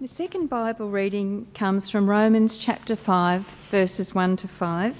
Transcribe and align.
The 0.00 0.06
second 0.06 0.46
Bible 0.46 0.90
reading 0.90 1.48
comes 1.54 1.90
from 1.90 2.08
Romans 2.08 2.56
chapter 2.56 2.94
5, 2.94 3.42
verses 3.42 4.14
1 4.14 4.36
to 4.36 4.46
5, 4.46 4.96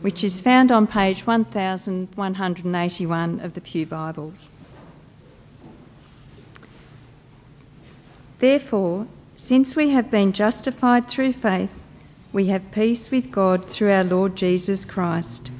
which 0.00 0.24
is 0.24 0.40
found 0.40 0.72
on 0.72 0.88
page 0.88 1.24
1181 1.24 3.38
of 3.38 3.54
the 3.54 3.60
Pew 3.60 3.86
Bibles. 3.86 4.50
Therefore, 8.40 9.06
since 9.36 9.76
we 9.76 9.90
have 9.90 10.10
been 10.10 10.32
justified 10.32 11.06
through 11.06 11.34
faith, 11.34 11.80
we 12.32 12.46
have 12.46 12.72
peace 12.72 13.12
with 13.12 13.30
God 13.30 13.66
through 13.66 13.92
our 13.92 14.02
Lord 14.02 14.34
Jesus 14.34 14.84
Christ, 14.84 15.52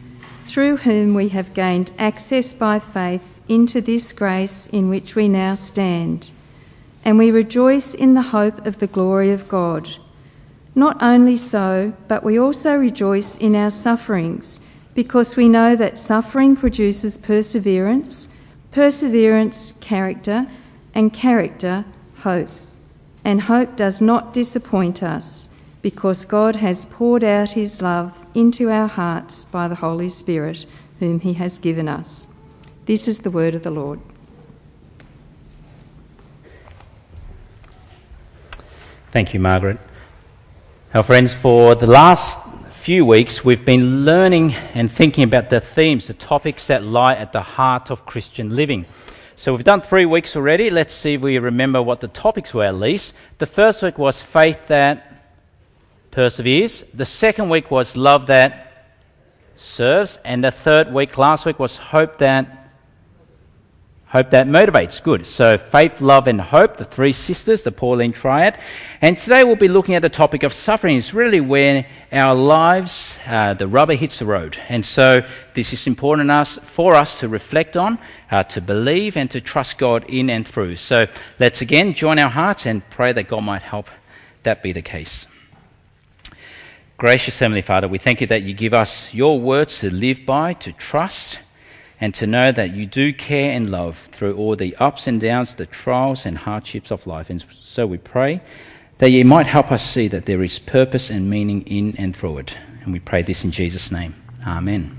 through 0.43 0.79
whom 0.79 1.15
we 1.15 1.29
have 1.29 1.55
gained 1.55 1.93
access 1.97 2.53
by 2.53 2.81
faith 2.81 3.41
into 3.49 3.81
this 3.81 4.13
grace 4.13 4.67
in 4.67 4.89
which 4.89 5.15
we 5.15 5.29
now 5.29 5.55
stand 5.55 6.33
and 7.05 7.19
we 7.19 7.31
rejoice 7.31 7.95
in 7.95 8.15
the 8.15 8.23
hope 8.23 8.67
of 8.67 8.79
the 8.79 8.87
glory 8.87 9.31
of 9.31 9.49
God. 9.49 9.89
Not 10.75 11.03
only 11.03 11.37
so, 11.37 11.93
but 12.09 12.23
we 12.23 12.39
also 12.39 12.77
rejoice 12.77 13.37
in 13.37 13.55
our 13.55 13.71
sufferings, 13.71 14.61
because 14.95 15.37
we 15.37 15.49
know 15.49 15.77
that 15.77 15.99
suffering 15.99 16.57
produces 16.57 17.17
perseverance, 17.17 18.37
perseverance, 18.71 19.73
character, 19.81 20.47
and 20.95 21.13
character, 21.13 21.85
hope. 22.19 22.51
And 23.25 23.43
hope 23.43 23.77
does 23.77 24.01
not 24.01 24.35
disappoint 24.35 25.03
us, 25.03 25.61
because 25.83 26.25
God 26.25 26.57
has 26.57 26.85
poured 26.87 27.25
out 27.25 27.53
his 27.53 27.81
love 27.81 28.27
into 28.35 28.71
our 28.71 28.89
hearts 28.89 29.45
by 29.45 29.69
the 29.69 29.75
Holy 29.75 30.09
Spirit, 30.09 30.67
whom 30.99 31.21
he 31.21 31.33
has 31.35 31.59
given 31.59 31.89
us. 31.89 32.37
This 32.87 33.09
is 33.09 33.21
the 33.21 33.31
word 33.31 33.55
of 33.55 33.63
the 33.63 33.71
Lord. 33.71 34.01
Thank 39.13 39.35
you, 39.35 39.41
Margaret. 39.41 39.79
Our 40.95 41.03
friends, 41.03 41.35
for 41.35 41.75
the 41.75 41.89
last 41.89 42.39
few 42.71 43.05
weeks, 43.05 43.45
we've 43.45 43.65
been 43.65 44.05
learning 44.05 44.55
and 44.73 44.89
thinking 44.89 45.25
about 45.25 45.51
the 45.51 45.61
themes, 45.61 46.07
the 46.07 46.15
topics 46.15 46.69
that 46.69 46.85
lie 46.85 47.15
at 47.15 47.33
the 47.33 47.41
heart 47.41 47.91
of 47.91 48.07
Christian 48.07 48.55
living. 48.55 48.87
So 49.35 49.53
we've 49.53 49.65
done 49.65 49.81
three 49.81 50.07
weeks 50.07 50.37
already. 50.37 50.71
Let's 50.71 50.95
see 50.95 51.15
if 51.15 51.23
we 51.23 51.39
remember 51.39 51.83
what 51.83 52.01
the 52.01 52.07
topics 52.07 52.55
were 52.55 52.63
at 52.63 52.77
least. 52.77 53.17
The 53.39 53.47
first 53.47 53.83
week 53.83 53.99
was 53.99 54.23
faith 54.23 54.69
that 54.69 55.25
perseveres. 56.13 56.85
The 56.95 57.05
second 57.05 57.49
week 57.49 57.69
was 57.69 57.97
love 57.97 58.29
that 58.29 58.93
serves. 59.57 60.21
And 60.25 60.45
the 60.45 60.53
third 60.53 60.95
week, 60.95 61.19
last 61.19 61.47
week, 61.47 61.59
was 61.59 61.79
hope 61.79 62.19
that 62.19 62.60
Hope 64.11 64.31
that 64.31 64.49
motivates. 64.49 65.01
Good. 65.01 65.25
So, 65.25 65.57
faith, 65.57 66.01
love, 66.01 66.27
and 66.27 66.41
hope, 66.41 66.79
the 66.79 66.85
three 66.85 67.13
sisters, 67.13 67.63
the 67.63 67.71
Pauline 67.71 68.13
triad. 68.13 68.59
And 69.01 69.17
today 69.17 69.45
we'll 69.45 69.55
be 69.55 69.69
looking 69.69 69.95
at 69.95 70.03
the 70.03 70.09
topic 70.09 70.43
of 70.43 70.53
suffering. 70.53 70.97
It's 70.97 71.15
really 71.15 71.41
where 71.41 71.87
our 72.11 72.35
lives, 72.35 73.21
uh, 73.25 73.55
the 73.55 73.69
rubber 73.69 73.95
hits 73.95 74.19
the 74.19 74.27
road. 74.27 74.59
And 74.69 74.85
so, 74.85 75.25
this 75.55 75.73
is 75.73 75.87
important 75.87 76.29
for 76.49 76.97
us 76.97 77.21
to 77.21 77.29
reflect 77.29 77.77
on, 77.77 78.01
uh, 78.33 78.43
to 78.43 78.61
believe, 78.61 79.17
and 79.17 79.31
to 79.31 79.41
trust 79.41 79.79
God 79.79 80.05
in 80.09 80.29
and 80.29 80.45
through. 80.45 80.79
So, 80.79 81.07
let's 81.39 81.61
again 81.61 81.95
join 81.95 82.19
our 82.19 82.31
hearts 82.31 82.67
and 82.67 82.83
pray 82.91 83.13
that 83.13 83.29
God 83.29 83.43
might 83.43 83.63
help 83.63 83.91
that 84.43 84.61
be 84.61 84.73
the 84.73 84.83
case. 84.83 85.29
Gracious 86.97 87.39
Heavenly 87.39 87.63
Father, 87.63 87.87
we 87.87 87.99
thank 87.99 88.21
you 88.21 88.27
that 88.27 88.43
you 88.43 88.55
give 88.55 88.75
us 88.75 89.15
your 89.15 89.39
words 89.39 89.79
to 89.79 89.95
live 89.95 90.27
by, 90.27 90.55
to 90.55 90.73
trust 90.73 91.39
and 92.01 92.15
to 92.15 92.27
know 92.27 92.51
that 92.51 92.75
you 92.75 92.87
do 92.87 93.13
care 93.13 93.53
and 93.53 93.71
love 93.71 93.99
through 94.13 94.35
all 94.37 94.57
the 94.57 94.75
ups 94.77 95.07
and 95.07 95.21
downs, 95.21 95.55
the 95.55 95.67
trials 95.67 96.25
and 96.25 96.39
hardships 96.39 96.91
of 96.91 97.07
life. 97.07 97.29
And 97.29 97.45
so 97.63 97.87
we 97.87 97.99
pray 97.99 98.41
that 98.99 99.11
you 99.11 99.25
might 99.25 99.47
help 99.47 99.71
us 99.71 99.89
see 99.89 100.09
that 100.09 100.25
there 100.27 100.43
is 100.43 100.59
purpose 100.59 101.11
and 101.11 101.29
meaning 101.29 101.63
in 101.63 101.95
and 101.99 102.17
through 102.17 102.39
it. 102.39 102.57
And 102.83 102.93
we 102.93 103.01
pray 103.01 103.23
this 103.23 103.45
in 103.45 103.51
Jesus' 103.51 103.93
name. 103.93 104.15
Amen. 104.47 104.97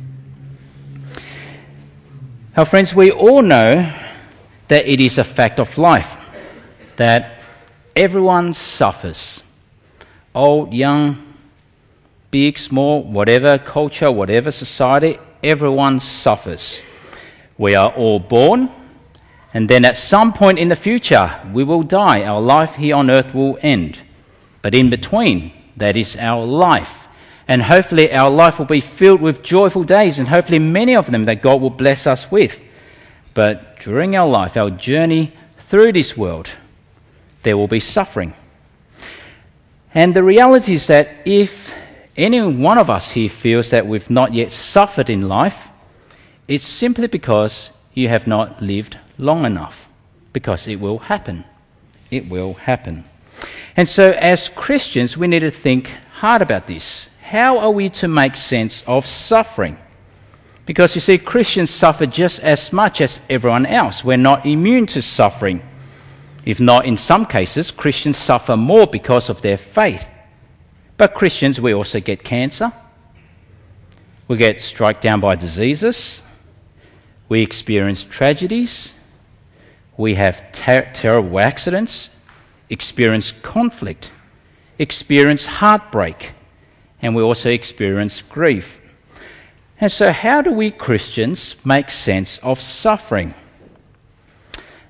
Our 2.55 2.65
friends, 2.65 2.93
we 2.93 3.11
all 3.11 3.41
know 3.41 3.91
that 4.67 4.85
it 4.85 4.99
is 4.99 5.17
a 5.17 5.23
fact 5.23 5.59
of 5.59 5.77
life 5.77 6.17
that 6.97 7.39
everyone 7.95 8.53
suffers. 8.53 9.41
Old, 10.35 10.73
young, 10.73 11.33
big, 12.29 12.57
small, 12.59 13.03
whatever 13.03 13.57
culture, 13.57 14.11
whatever 14.11 14.51
society, 14.51 15.17
everyone 15.43 15.99
suffers. 15.99 16.83
We 17.57 17.75
are 17.75 17.91
all 17.91 18.19
born, 18.19 18.69
and 19.53 19.69
then 19.69 19.85
at 19.85 19.97
some 19.97 20.33
point 20.33 20.59
in 20.59 20.69
the 20.69 20.75
future, 20.75 21.39
we 21.53 21.63
will 21.63 21.83
die. 21.83 22.23
Our 22.23 22.41
life 22.41 22.75
here 22.75 22.95
on 22.95 23.09
earth 23.09 23.33
will 23.33 23.59
end. 23.61 23.99
But 24.61 24.73
in 24.73 24.89
between, 24.89 25.51
that 25.77 25.95
is 25.95 26.15
our 26.17 26.45
life. 26.45 27.07
And 27.47 27.63
hopefully, 27.63 28.13
our 28.13 28.29
life 28.29 28.59
will 28.59 28.65
be 28.65 28.81
filled 28.81 29.21
with 29.21 29.43
joyful 29.43 29.83
days, 29.83 30.19
and 30.19 30.27
hopefully, 30.27 30.59
many 30.59 30.95
of 30.95 31.11
them 31.11 31.25
that 31.25 31.41
God 31.41 31.59
will 31.59 31.69
bless 31.69 32.07
us 32.07 32.31
with. 32.31 32.61
But 33.33 33.79
during 33.79 34.15
our 34.15 34.27
life, 34.27 34.55
our 34.55 34.69
journey 34.69 35.33
through 35.57 35.93
this 35.93 36.15
world, 36.15 36.49
there 37.43 37.57
will 37.57 37.67
be 37.67 37.79
suffering. 37.79 38.33
And 39.93 40.15
the 40.15 40.23
reality 40.23 40.73
is 40.73 40.87
that 40.87 41.09
if 41.25 41.73
any 42.15 42.41
one 42.41 42.77
of 42.77 42.89
us 42.89 43.11
here 43.11 43.29
feels 43.29 43.71
that 43.71 43.87
we've 43.87 44.09
not 44.09 44.33
yet 44.33 44.51
suffered 44.51 45.09
in 45.09 45.27
life, 45.27 45.70
it's 46.51 46.67
simply 46.67 47.07
because 47.07 47.71
you 47.93 48.09
have 48.09 48.27
not 48.27 48.61
lived 48.61 48.97
long 49.17 49.45
enough, 49.45 49.87
because 50.33 50.67
it 50.67 50.81
will 50.81 50.97
happen. 50.97 51.45
It 52.09 52.27
will 52.27 52.55
happen. 52.55 53.05
And 53.77 53.87
so, 53.87 54.11
as 54.11 54.49
Christians, 54.49 55.15
we 55.15 55.27
need 55.27 55.39
to 55.39 55.49
think 55.51 55.91
hard 56.15 56.41
about 56.41 56.67
this. 56.67 57.07
How 57.21 57.57
are 57.59 57.71
we 57.71 57.87
to 57.91 58.09
make 58.09 58.35
sense 58.35 58.83
of 58.85 59.05
suffering? 59.05 59.77
Because 60.65 60.93
you 60.93 60.99
see, 60.99 61.17
Christians 61.17 61.69
suffer 61.69 62.05
just 62.05 62.41
as 62.41 62.73
much 62.73 62.99
as 62.99 63.21
everyone 63.29 63.65
else. 63.65 64.03
We're 64.03 64.17
not 64.17 64.45
immune 64.45 64.87
to 64.87 65.01
suffering. 65.01 65.61
If 66.45 66.59
not, 66.59 66.83
in 66.85 66.97
some 66.97 67.25
cases, 67.25 67.71
Christians 67.71 68.17
suffer 68.17 68.57
more 68.57 68.87
because 68.87 69.29
of 69.29 69.41
their 69.41 69.57
faith. 69.57 70.17
But 70.97 71.13
Christians, 71.13 71.61
we 71.61 71.73
also 71.73 72.01
get 72.01 72.25
cancer. 72.25 72.73
We 74.27 74.35
get 74.35 74.61
struck 74.61 74.99
down 74.99 75.21
by 75.21 75.35
diseases. 75.35 76.21
We 77.31 77.43
experience 77.43 78.03
tragedies, 78.03 78.93
we 79.95 80.15
have 80.15 80.51
ter- 80.51 80.91
terrible 80.91 81.39
accidents, 81.39 82.09
experience 82.69 83.31
conflict, 83.31 84.11
experience 84.77 85.45
heartbreak, 85.45 86.33
and 87.01 87.15
we 87.15 87.23
also 87.23 87.49
experience 87.49 88.21
grief. 88.21 88.81
And 89.79 89.89
so, 89.89 90.11
how 90.11 90.41
do 90.41 90.51
we 90.51 90.71
Christians 90.71 91.55
make 91.63 91.89
sense 91.89 92.37
of 92.39 92.59
suffering? 92.59 93.33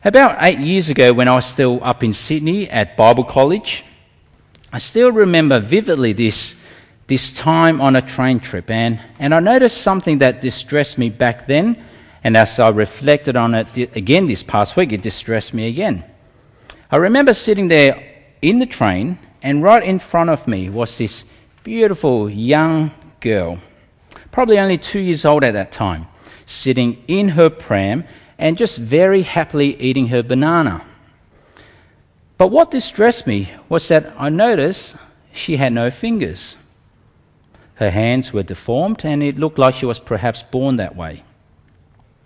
About 0.04 0.44
eight 0.44 0.58
years 0.58 0.90
ago, 0.90 1.14
when 1.14 1.28
I 1.28 1.36
was 1.36 1.46
still 1.46 1.80
up 1.84 2.04
in 2.04 2.12
Sydney 2.12 2.68
at 2.68 2.98
Bible 2.98 3.24
College, 3.24 3.86
I 4.74 4.80
still 4.80 5.12
remember 5.12 5.60
vividly 5.60 6.14
this, 6.14 6.56
this 7.06 7.32
time 7.34 7.80
on 7.80 7.96
a 7.96 8.02
train 8.02 8.40
trip, 8.40 8.72
and, 8.72 9.00
and 9.20 9.32
I 9.32 9.40
noticed 9.40 9.84
something 9.84 10.18
that 10.18 10.42
distressed 10.42 10.98
me 10.98 11.12
back 11.12 11.46
then 11.46 11.78
and 12.24 12.38
as 12.38 12.60
I 12.60 12.70
reflected 12.70 13.36
on 13.36 13.56
it 13.56 13.96
again 13.96 14.28
this 14.28 14.44
past 14.44 14.76
week, 14.76 14.92
it 14.92 15.02
distressed 15.02 15.54
me 15.54 15.68
again. 15.68 16.04
I 16.92 16.98
remember 16.98 17.34
sitting 17.34 17.68
there 17.68 18.04
in 18.42 18.60
the 18.60 18.66
train, 18.66 19.18
and 19.42 19.64
right 19.64 19.84
in 19.84 19.98
front 20.00 20.30
of 20.30 20.48
me 20.48 20.70
was 20.70 20.98
this 20.98 21.26
beautiful 21.64 22.30
young 22.30 22.92
girl, 23.20 23.58
probably 24.32 24.60
only 24.60 24.78
two 24.78 25.00
years 25.00 25.26
old 25.26 25.44
at 25.44 25.54
that 25.54 25.72
time, 25.72 26.08
sitting 26.46 27.04
in 27.08 27.30
her 27.30 27.50
pram 27.50 28.04
and 28.38 28.58
just 28.58 28.78
very 28.78 29.22
happily 29.22 29.80
eating 29.80 30.08
her 30.08 30.22
banana. 30.22 30.86
But 32.38 32.48
what 32.48 32.72
distressed 32.72 33.28
me 33.28 33.52
was 33.70 33.88
that 33.90 34.14
I 34.18 34.30
noticed 34.30 34.96
she 35.32 35.58
had 35.58 35.74
no 35.74 35.92
fingers. 35.92 36.56
Her 37.76 37.92
hands 37.92 38.34
were 38.34 38.44
deformed, 38.44 39.06
and 39.06 39.24
it 39.24 39.40
looked 39.40 39.60
like 39.60 39.76
she 39.76 39.86
was 39.86 40.00
perhaps 40.00 40.44
born 40.44 40.76
that 40.76 40.96
way. 40.96 41.24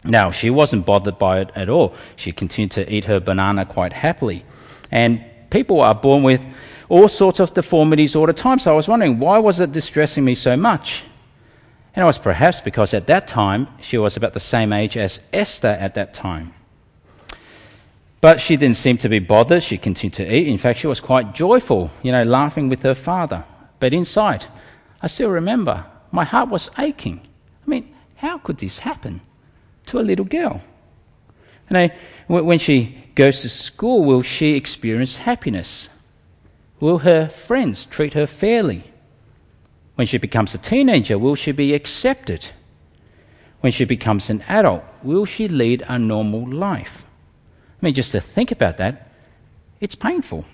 Now, 0.05 0.29
she 0.29 0.49
wasn't 0.49 0.85
bothered 0.85 1.17
by 1.17 1.41
it 1.41 1.51
at 1.55 1.67
all. 1.67 1.95
She 2.15 2.31
continued 2.31 2.71
to 2.71 2.93
eat 2.93 3.05
her 3.05 3.19
banana 3.19 3.65
quite 3.65 3.91
happily. 3.91 4.45
And 4.91 5.23
people 5.49 5.81
are 5.81 5.95
born 5.95 6.23
with 6.23 6.43
all 6.89 7.07
sorts 7.07 7.39
of 7.39 7.53
deformities 7.53 8.15
all 8.15 8.27
the 8.27 8.33
time. 8.33 8.59
So 8.59 8.71
I 8.71 8.75
was 8.75 8.87
wondering, 8.87 9.19
why 9.19 9.39
was 9.39 9.59
it 9.59 9.71
distressing 9.71 10.23
me 10.23 10.35
so 10.35 10.55
much? 10.55 11.03
And 11.95 12.03
it 12.03 12.05
was 12.05 12.19
perhaps 12.19 12.61
because 12.61 12.93
at 12.93 13.07
that 13.07 13.27
time, 13.27 13.67
she 13.81 13.97
was 13.97 14.15
about 14.17 14.33
the 14.33 14.39
same 14.39 14.73
age 14.73 14.95
as 14.97 15.21
Esther 15.33 15.75
at 15.79 15.95
that 15.95 16.13
time. 16.13 16.53
But 18.21 18.41
she 18.41 18.57
didn't 18.57 18.77
seem 18.77 18.97
to 18.97 19.09
be 19.09 19.19
bothered. 19.19 19.63
She 19.63 19.77
continued 19.77 20.15
to 20.15 20.35
eat. 20.35 20.47
In 20.47 20.57
fact, 20.57 20.79
she 20.79 20.87
was 20.87 20.99
quite 20.99 21.33
joyful, 21.33 21.91
you 22.03 22.11
know, 22.11 22.23
laughing 22.23 22.69
with 22.69 22.83
her 22.83 22.95
father. 22.95 23.43
But 23.79 23.93
inside, 23.93 24.45
I 25.01 25.07
still 25.07 25.29
remember 25.29 25.85
my 26.11 26.25
heart 26.25 26.49
was 26.49 26.69
aching. 26.77 27.21
I 27.65 27.69
mean, 27.69 27.95
how 28.15 28.37
could 28.39 28.57
this 28.57 28.79
happen? 28.79 29.21
To 29.87 29.99
a 29.99 30.01
little 30.01 30.25
girl. 30.25 30.61
You 31.69 31.73
know, 31.73 31.89
when 32.27 32.59
she 32.59 33.03
goes 33.15 33.41
to 33.41 33.49
school, 33.49 34.03
will 34.03 34.21
she 34.21 34.53
experience 34.53 35.17
happiness? 35.17 35.89
Will 36.79 36.99
her 36.99 37.29
friends 37.29 37.85
treat 37.85 38.13
her 38.13 38.27
fairly? 38.27 38.91
When 39.95 40.07
she 40.07 40.17
becomes 40.17 40.53
a 40.53 40.57
teenager, 40.57 41.17
will 41.17 41.35
she 41.35 41.51
be 41.51 41.73
accepted? 41.73 42.47
When 43.61 43.71
she 43.71 43.85
becomes 43.85 44.29
an 44.29 44.43
adult, 44.47 44.83
will 45.01 45.25
she 45.25 45.47
lead 45.47 45.83
a 45.87 45.97
normal 45.97 46.47
life? 46.47 47.05
I 47.81 47.85
mean, 47.85 47.93
just 47.93 48.11
to 48.11 48.21
think 48.21 48.51
about 48.51 48.77
that, 48.77 49.09
it's 49.79 49.95
painful. 49.95 50.45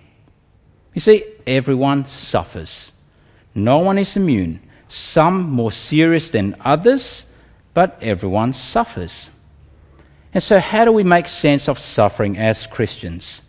You 0.93 1.01
see, 1.01 1.23
everyone 1.47 2.05
suffers. 2.05 2.91
No 3.55 3.79
one 3.79 3.97
is 3.97 4.15
immune. 4.15 4.61
Some 4.87 5.49
more 5.49 5.71
serious 5.71 6.29
than 6.29 6.55
others, 6.61 7.25
but 7.73 7.97
everyone 8.01 8.53
suffers. 8.53 9.29
And 10.33 10.41
so, 10.41 10.59
how 10.59 10.85
do 10.85 10.91
we 10.91 11.03
make 11.03 11.27
sense 11.27 11.67
of 11.67 11.77
suffering 11.79 12.37
as 12.37 12.67
Christians? 12.67 13.41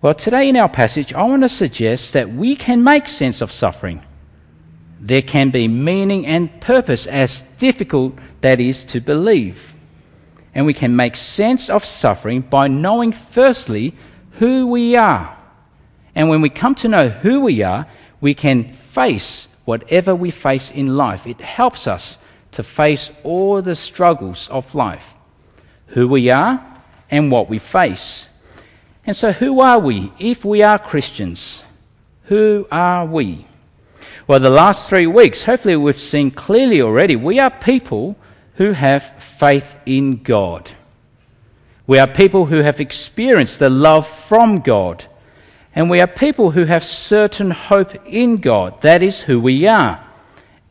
Well, 0.00 0.14
today 0.14 0.48
in 0.48 0.56
our 0.56 0.68
passage, 0.68 1.14
I 1.14 1.22
want 1.22 1.42
to 1.42 1.48
suggest 1.48 2.12
that 2.14 2.32
we 2.32 2.56
can 2.56 2.82
make 2.82 3.06
sense 3.06 3.40
of 3.40 3.52
suffering. 3.52 4.02
There 5.00 5.22
can 5.22 5.50
be 5.50 5.68
meaning 5.68 6.26
and 6.26 6.60
purpose, 6.60 7.06
as 7.06 7.42
difficult 7.58 8.18
that 8.40 8.58
is 8.60 8.82
to 8.84 9.00
believe. 9.00 9.74
And 10.54 10.66
we 10.66 10.74
can 10.74 10.96
make 10.96 11.14
sense 11.14 11.70
of 11.70 11.84
suffering 11.84 12.40
by 12.40 12.66
knowing, 12.66 13.12
firstly, 13.12 13.94
who 14.32 14.66
we 14.66 14.96
are. 14.96 15.38
And 16.14 16.28
when 16.28 16.40
we 16.40 16.50
come 16.50 16.74
to 16.76 16.88
know 16.88 17.08
who 17.08 17.40
we 17.42 17.62
are, 17.62 17.86
we 18.20 18.34
can 18.34 18.72
face 18.72 19.48
whatever 19.64 20.14
we 20.14 20.30
face 20.30 20.70
in 20.70 20.96
life. 20.96 21.26
It 21.28 21.40
helps 21.40 21.86
us 21.86 22.18
to 22.52 22.62
face 22.62 23.10
all 23.24 23.62
the 23.62 23.74
struggles 23.74 24.48
of 24.48 24.74
life 24.74 25.14
who 25.88 26.08
we 26.08 26.30
are 26.30 26.64
and 27.10 27.30
what 27.30 27.48
we 27.48 27.58
face. 27.58 28.28
And 29.06 29.16
so, 29.16 29.32
who 29.32 29.60
are 29.60 29.78
we 29.78 30.12
if 30.18 30.44
we 30.44 30.62
are 30.62 30.78
Christians? 30.78 31.62
Who 32.24 32.66
are 32.70 33.04
we? 33.04 33.46
Well, 34.26 34.40
the 34.40 34.50
last 34.50 34.88
three 34.88 35.06
weeks, 35.06 35.42
hopefully, 35.42 35.76
we've 35.76 35.98
seen 35.98 36.30
clearly 36.30 36.80
already, 36.80 37.16
we 37.16 37.40
are 37.40 37.50
people 37.50 38.16
who 38.54 38.72
have 38.72 39.22
faith 39.22 39.76
in 39.84 40.22
God. 40.22 40.70
We 41.86 41.98
are 41.98 42.06
people 42.06 42.46
who 42.46 42.58
have 42.58 42.80
experienced 42.80 43.58
the 43.58 43.68
love 43.68 44.06
from 44.06 44.60
God. 44.60 45.04
And 45.74 45.90
we 45.90 46.00
are 46.00 46.06
people 46.06 46.50
who 46.50 46.64
have 46.64 46.84
certain 46.84 47.50
hope 47.50 47.94
in 48.06 48.36
God. 48.36 48.80
That 48.82 49.02
is 49.02 49.20
who 49.20 49.40
we 49.40 49.66
are. 49.66 50.04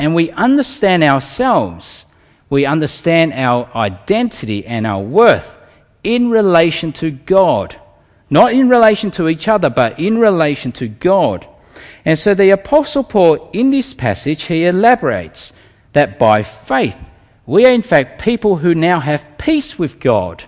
And 0.02 0.16
we 0.16 0.32
understand 0.32 1.04
ourselves. 1.04 2.08
We 2.50 2.66
understand 2.66 3.34
our 3.34 3.70
identity 3.76 4.66
and 4.66 4.88
our 4.88 5.04
worth 5.04 5.56
in 6.04 6.32
relation 6.32 6.92
to 6.94 7.12
God. 7.12 7.80
Not 8.28 8.52
in 8.52 8.68
relation 8.68 9.12
to 9.12 9.30
each 9.30 9.48
other, 9.48 9.70
but 9.70 10.00
in 10.00 10.18
relation 10.18 10.72
to 10.72 10.88
God. 10.88 11.48
And 12.04 12.18
so 12.18 12.34
the 12.34 12.50
Apostle 12.50 13.04
Paul, 13.04 13.52
in 13.54 13.70
this 13.70 13.94
passage, 13.94 14.42
he 14.46 14.66
elaborates 14.66 15.54
that 15.94 16.18
by 16.18 16.42
faith, 16.42 16.98
we 17.46 17.68
are 17.68 17.72
in 17.72 17.84
fact 17.84 18.24
people 18.24 18.56
who 18.56 18.74
now 18.74 19.02
have 19.02 19.38
peace 19.38 19.78
with 19.78 20.00
God. 20.00 20.46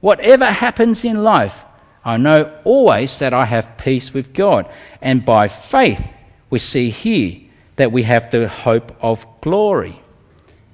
Whatever 0.00 0.46
happens 0.46 1.04
in 1.04 1.22
life, 1.22 1.66
I 2.02 2.16
know 2.16 2.50
always 2.64 3.18
that 3.18 3.34
I 3.34 3.44
have 3.44 3.76
peace 3.76 4.14
with 4.14 4.32
God. 4.32 4.66
And 5.02 5.22
by 5.22 5.48
faith, 5.48 6.14
we 6.48 6.58
see 6.58 6.88
here 6.88 7.49
that 7.80 7.92
we 7.92 8.02
have 8.02 8.30
the 8.30 8.46
hope 8.46 8.94
of 9.00 9.26
glory. 9.40 10.00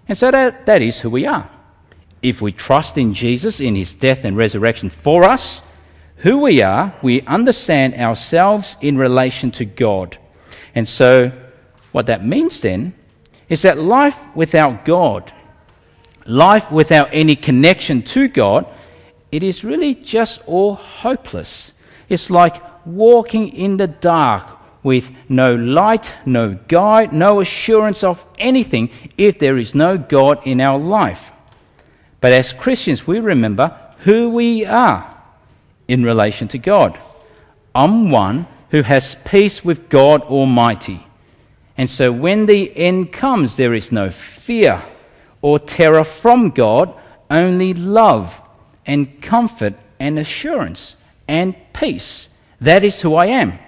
And 0.08 0.18
so 0.18 0.30
that, 0.30 0.66
that 0.66 0.82
is 0.82 0.98
who 0.98 1.10
we 1.10 1.24
are. 1.24 1.48
If 2.20 2.42
we 2.42 2.50
trust 2.50 2.98
in 2.98 3.14
Jesus, 3.14 3.60
in 3.60 3.76
his 3.76 3.94
death 3.94 4.24
and 4.24 4.36
resurrection 4.36 4.90
for 4.90 5.22
us, 5.22 5.62
who 6.16 6.38
we 6.38 6.62
are, 6.62 6.94
we 7.02 7.22
understand 7.22 7.94
ourselves 7.94 8.76
in 8.80 8.98
relation 8.98 9.50
to 9.52 9.64
God. 9.64 10.18
And 10.74 10.88
so, 10.88 11.30
what 11.92 12.06
that 12.06 12.24
means 12.24 12.60
then 12.60 12.94
is 13.48 13.62
that 13.62 13.78
life 13.78 14.18
without 14.34 14.84
God, 14.84 15.32
life 16.24 16.72
without 16.72 17.08
any 17.12 17.36
connection 17.36 18.02
to 18.02 18.26
God, 18.26 18.66
it 19.30 19.44
is 19.44 19.62
really 19.62 19.94
just 19.94 20.42
all 20.46 20.74
hopeless. 20.74 21.72
It's 22.08 22.30
like 22.30 22.60
walking 22.86 23.50
in 23.50 23.76
the 23.76 23.86
dark 23.86 24.55
with 24.86 25.10
no 25.28 25.52
light, 25.52 26.14
no 26.24 26.54
guide, 26.68 27.12
no 27.12 27.40
assurance 27.40 28.04
of 28.04 28.24
anything 28.38 28.88
if 29.18 29.36
there 29.36 29.58
is 29.58 29.74
no 29.74 29.98
God 29.98 30.38
in 30.46 30.60
our 30.60 30.78
life. 30.78 31.32
But 32.20 32.32
as 32.32 32.52
Christians, 32.52 33.04
we 33.04 33.18
remember 33.18 33.76
who 34.04 34.30
we 34.30 34.64
are 34.64 35.20
in 35.88 36.04
relation 36.04 36.46
to 36.46 36.58
God. 36.58 37.00
I'm 37.74 38.12
one 38.12 38.46
who 38.70 38.82
has 38.82 39.16
peace 39.24 39.64
with 39.64 39.88
God 39.88 40.22
Almighty. 40.22 41.04
And 41.76 41.90
so 41.90 42.12
when 42.12 42.46
the 42.46 42.70
end 42.76 43.10
comes, 43.10 43.56
there 43.56 43.74
is 43.74 43.90
no 43.90 44.08
fear 44.08 44.80
or 45.42 45.58
terror 45.58 46.04
from 46.04 46.50
God, 46.50 46.94
only 47.28 47.74
love 47.74 48.40
and 48.86 49.20
comfort 49.20 49.74
and 49.98 50.16
assurance 50.16 50.94
and 51.26 51.56
peace. 51.72 52.28
That 52.60 52.84
is 52.84 53.00
who 53.00 53.16
I 53.16 53.26
am. 53.26 53.58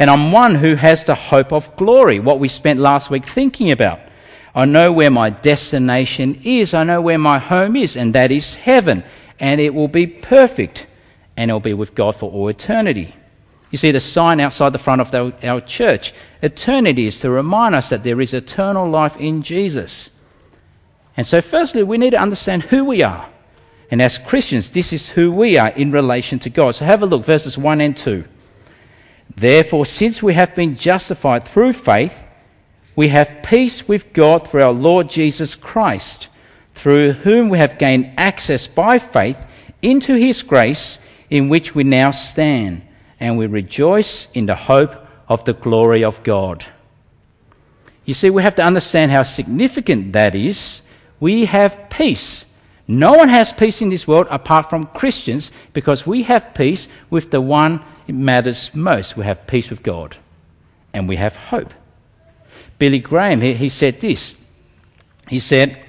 And 0.00 0.08
I'm 0.10 0.32
one 0.32 0.54
who 0.54 0.76
has 0.76 1.04
the 1.04 1.14
hope 1.14 1.52
of 1.52 1.76
glory, 1.76 2.20
what 2.20 2.40
we 2.40 2.48
spent 2.48 2.80
last 2.80 3.10
week 3.10 3.26
thinking 3.26 3.70
about. 3.70 4.00
I 4.54 4.64
know 4.64 4.90
where 4.90 5.10
my 5.10 5.28
destination 5.28 6.40
is, 6.42 6.72
I 6.72 6.84
know 6.84 7.02
where 7.02 7.18
my 7.18 7.38
home 7.38 7.76
is, 7.76 7.98
and 7.98 8.14
that 8.14 8.32
is 8.32 8.54
heaven, 8.54 9.04
and 9.38 9.60
it 9.60 9.74
will 9.74 9.88
be 9.88 10.06
perfect 10.06 10.86
and 11.36 11.50
it'll 11.50 11.60
be 11.60 11.74
with 11.74 11.94
God 11.94 12.16
for 12.16 12.30
all 12.30 12.48
eternity. 12.48 13.14
You 13.70 13.78
see 13.78 13.92
the 13.92 14.00
sign 14.00 14.40
outside 14.40 14.72
the 14.72 14.78
front 14.78 15.02
of 15.02 15.10
the, 15.10 15.32
our 15.42 15.60
church. 15.60 16.12
Eternity 16.42 17.06
is 17.06 17.18
to 17.20 17.30
remind 17.30 17.74
us 17.74 17.90
that 17.90 18.02
there 18.02 18.20
is 18.20 18.34
eternal 18.34 18.86
life 18.88 19.16
in 19.18 19.42
Jesus. 19.42 20.10
And 21.16 21.26
so, 21.26 21.40
firstly, 21.40 21.82
we 21.82 21.98
need 21.98 22.10
to 22.10 22.20
understand 22.20 22.64
who 22.64 22.84
we 22.84 23.02
are. 23.02 23.28
And 23.90 24.00
as 24.00 24.18
Christians, 24.18 24.70
this 24.70 24.92
is 24.92 25.08
who 25.10 25.30
we 25.30 25.58
are 25.58 25.68
in 25.70 25.92
relation 25.92 26.38
to 26.40 26.50
God. 26.50 26.74
So, 26.74 26.84
have 26.84 27.02
a 27.02 27.06
look, 27.06 27.24
verses 27.24 27.56
1 27.56 27.80
and 27.80 27.96
2. 27.96 28.24
Therefore, 29.36 29.86
since 29.86 30.22
we 30.22 30.34
have 30.34 30.54
been 30.54 30.76
justified 30.76 31.44
through 31.44 31.72
faith, 31.72 32.24
we 32.96 33.08
have 33.08 33.42
peace 33.42 33.86
with 33.88 34.12
God 34.12 34.48
through 34.48 34.62
our 34.62 34.72
Lord 34.72 35.08
Jesus 35.08 35.54
Christ, 35.54 36.28
through 36.74 37.12
whom 37.12 37.48
we 37.48 37.58
have 37.58 37.78
gained 37.78 38.12
access 38.16 38.66
by 38.66 38.98
faith 38.98 39.46
into 39.82 40.14
his 40.14 40.42
grace 40.42 40.98
in 41.30 41.48
which 41.48 41.74
we 41.74 41.84
now 41.84 42.10
stand, 42.10 42.82
and 43.18 43.38
we 43.38 43.46
rejoice 43.46 44.28
in 44.32 44.46
the 44.46 44.54
hope 44.54 45.06
of 45.28 45.44
the 45.44 45.52
glory 45.52 46.02
of 46.04 46.22
God. 46.24 46.64
You 48.04 48.14
see, 48.14 48.30
we 48.30 48.42
have 48.42 48.56
to 48.56 48.64
understand 48.64 49.12
how 49.12 49.22
significant 49.22 50.12
that 50.14 50.34
is. 50.34 50.82
We 51.20 51.44
have 51.44 51.88
peace. 51.90 52.44
No 52.88 53.12
one 53.12 53.28
has 53.28 53.52
peace 53.52 53.80
in 53.82 53.88
this 53.88 54.08
world 54.08 54.26
apart 54.30 54.68
from 54.68 54.86
Christians 54.86 55.52
because 55.72 56.06
we 56.06 56.24
have 56.24 56.54
peace 56.54 56.88
with 57.08 57.30
the 57.30 57.40
one 57.40 57.80
matters 58.12 58.74
most. 58.74 59.16
We 59.16 59.24
have 59.24 59.46
peace 59.46 59.70
with 59.70 59.82
God 59.82 60.16
and 60.92 61.08
we 61.08 61.16
have 61.16 61.36
hope. 61.36 61.72
Billy 62.78 62.98
Graham, 62.98 63.40
he, 63.40 63.54
he 63.54 63.68
said 63.68 64.00
this. 64.00 64.34
He 65.28 65.38
said, 65.38 65.84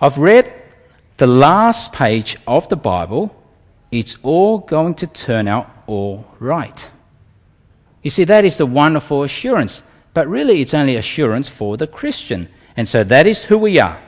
I've 0.00 0.18
read 0.18 0.62
the 1.16 1.26
last 1.26 1.92
page 1.92 2.36
of 2.46 2.68
the 2.68 2.76
Bible 2.76 3.36
it's 3.92 4.16
all 4.22 4.58
going 4.58 4.94
to 4.94 5.06
turn 5.06 5.46
out 5.46 5.70
all 5.86 6.24
right. 6.40 6.90
You 8.02 8.10
see, 8.10 8.24
that 8.24 8.44
is 8.44 8.56
the 8.56 8.66
wonderful 8.66 9.22
assurance, 9.22 9.82
but 10.14 10.26
really 10.26 10.62
it's 10.62 10.74
only 10.74 10.96
assurance 10.96 11.46
for 11.46 11.76
the 11.76 11.86
Christian. 11.86 12.48
And 12.76 12.88
so 12.88 13.04
that 13.04 13.26
is 13.26 13.44
who 13.44 13.58
we 13.58 13.78
are. 13.78 14.00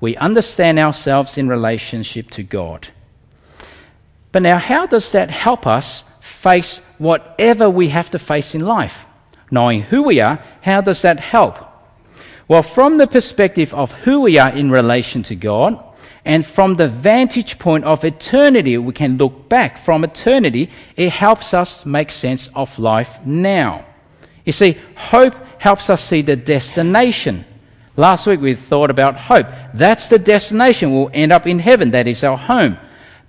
We 0.00 0.16
understand 0.16 0.78
ourselves 0.78 1.36
in 1.36 1.48
relationship 1.48 2.30
to 2.30 2.42
God. 2.42 2.88
But 4.32 4.42
now, 4.42 4.58
how 4.58 4.86
does 4.86 5.12
that 5.12 5.30
help 5.30 5.66
us 5.66 6.04
face 6.46 6.80
whatever 6.98 7.68
we 7.68 7.88
have 7.88 8.10
to 8.12 8.18
face 8.18 8.54
in 8.54 8.60
life? 8.64 9.06
Knowing 9.50 9.82
who 9.82 10.04
we 10.04 10.20
are, 10.20 10.38
how 10.62 10.80
does 10.80 11.02
that 11.02 11.18
help? 11.18 11.56
Well, 12.46 12.62
from 12.62 12.98
the 12.98 13.08
perspective 13.08 13.74
of 13.74 13.92
who 14.04 14.20
we 14.20 14.38
are 14.38 14.50
in 14.50 14.70
relation 14.70 15.24
to 15.24 15.34
God, 15.34 15.82
and 16.24 16.46
from 16.46 16.76
the 16.76 16.88
vantage 16.88 17.58
point 17.58 17.84
of 17.84 18.04
eternity, 18.04 18.78
we 18.78 18.92
can 18.92 19.16
look 19.16 19.48
back 19.48 19.78
from 19.78 20.04
eternity. 20.04 20.70
It 20.96 21.10
helps 21.10 21.54
us 21.54 21.84
make 21.86 22.10
sense 22.10 22.48
of 22.54 22.78
life 22.78 23.18
now. 23.24 23.84
You 24.44 24.52
see, 24.52 24.76
hope 24.96 25.34
helps 25.58 25.90
us 25.90 26.02
see 26.02 26.22
the 26.22 26.36
destination. 26.36 27.44
Last 27.96 28.26
week 28.26 28.40
we 28.40 28.54
thought 28.54 28.90
about 28.90 29.16
hope. 29.16 29.46
That's 29.74 30.06
the 30.08 30.18
destination. 30.18 30.92
We'll 30.92 31.10
end 31.12 31.32
up 31.32 31.46
in 31.46 31.58
heaven. 31.58 31.90
That 31.90 32.06
is 32.06 32.22
our 32.22 32.38
home. 32.38 32.78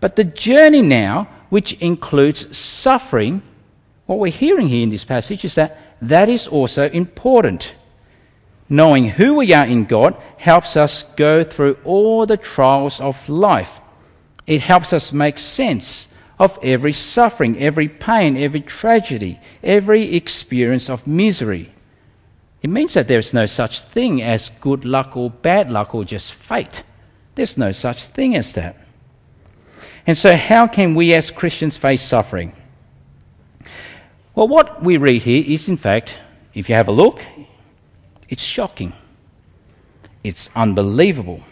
But 0.02 0.16
the 0.16 0.24
journey 0.24 0.82
now, 0.82 1.28
which 1.50 1.74
includes 1.74 2.56
suffering, 2.58 3.42
what 4.06 4.20
we're 4.20 4.32
hearing 4.32 4.68
here 4.68 4.84
in 4.84 4.90
this 4.90 5.04
passage 5.04 5.46
is 5.46 5.56
that 5.56 5.78
that 6.02 6.30
is 6.30 6.48
also 6.48 6.90
important. 6.90 7.76
Knowing 8.70 9.10
who 9.10 9.36
we 9.36 9.54
are 9.54 9.66
in 9.66 9.86
God 9.86 10.16
helps 10.38 10.76
us 10.76 11.04
go 11.16 11.44
through 11.44 11.78
all 11.84 12.26
the 12.26 12.38
trials 12.38 13.00
of 13.00 13.30
life. 13.30 13.80
It 14.46 14.62
helps 14.62 14.94
us 14.94 15.14
make 15.14 15.38
sense 15.38 16.08
of 16.40 16.60
every 16.62 16.94
suffering, 16.94 17.58
every 17.60 17.88
pain, 17.88 18.38
every 18.38 18.62
tragedy, 18.62 19.40
every 19.64 20.16
experience 20.16 20.90
of 20.90 21.08
misery. 21.08 21.72
It 22.62 22.70
means 22.70 22.94
that 22.94 23.08
there 23.08 23.20
is 23.20 23.34
no 23.34 23.46
such 23.46 23.82
thing 23.82 24.22
as 24.22 24.50
good 24.62 24.86
luck 24.86 25.16
or 25.16 25.30
bad 25.30 25.72
luck 25.72 25.96
or 25.96 26.04
just 26.04 26.34
fate. 26.34 26.84
There's 27.36 27.58
no 27.58 27.72
such 27.72 28.06
thing 28.06 28.36
as 28.36 28.54
that. 28.54 28.76
And 30.08 30.18
so, 30.18 30.38
how 30.38 30.68
can 30.68 30.96
we 30.96 31.14
as 31.14 31.30
Christians 31.30 31.76
face 31.76 32.02
suffering? 32.02 32.54
Well, 34.34 34.48
what 34.48 34.82
we 34.82 34.96
read 34.96 35.24
here 35.24 35.44
is, 35.46 35.68
in 35.68 35.76
fact, 35.76 36.18
if 36.54 36.70
you 36.70 36.76
have 36.76 36.88
a 36.88 36.94
look, 36.94 37.22
it's 38.30 38.42
shocking. 38.42 38.94
It's 40.24 40.50
unbelievable. 40.56 41.44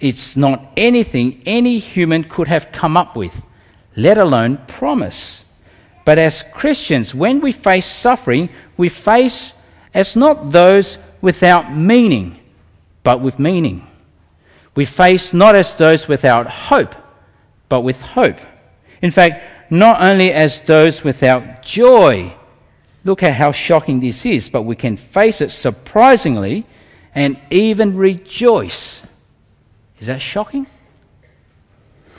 It's 0.00 0.36
not 0.36 0.70
anything 0.76 1.42
any 1.46 1.78
human 1.78 2.24
could 2.24 2.48
have 2.48 2.72
come 2.72 2.96
up 2.96 3.16
with, 3.16 3.42
let 3.96 4.18
alone 4.18 4.58
promise. 4.66 5.46
But 6.04 6.18
as 6.18 6.42
Christians, 6.42 7.14
when 7.14 7.40
we 7.40 7.52
face 7.52 7.86
suffering, 7.86 8.50
we 8.76 8.90
face 8.90 9.54
as 9.94 10.14
not 10.14 10.50
those 10.50 10.98
without 11.20 11.72
meaning, 11.72 12.38
but 13.02 13.20
with 13.20 13.38
meaning. 13.38 13.86
We 14.74 14.84
face 14.84 15.32
not 15.32 15.54
as 15.54 15.74
those 15.74 16.08
without 16.08 16.48
hope, 16.48 16.94
but 17.72 17.80
with 17.80 18.02
hope. 18.02 18.38
In 19.00 19.10
fact, 19.10 19.70
not 19.70 20.02
only 20.02 20.30
as 20.30 20.60
those 20.60 21.02
without 21.02 21.62
joy. 21.62 22.34
Look 23.02 23.22
at 23.22 23.32
how 23.32 23.50
shocking 23.50 23.98
this 23.98 24.26
is, 24.26 24.50
but 24.50 24.64
we 24.64 24.76
can 24.76 24.98
face 24.98 25.40
it 25.40 25.50
surprisingly 25.50 26.66
and 27.14 27.38
even 27.48 27.96
rejoice. 27.96 29.02
Is 29.98 30.08
that 30.08 30.20
shocking? 30.20 30.66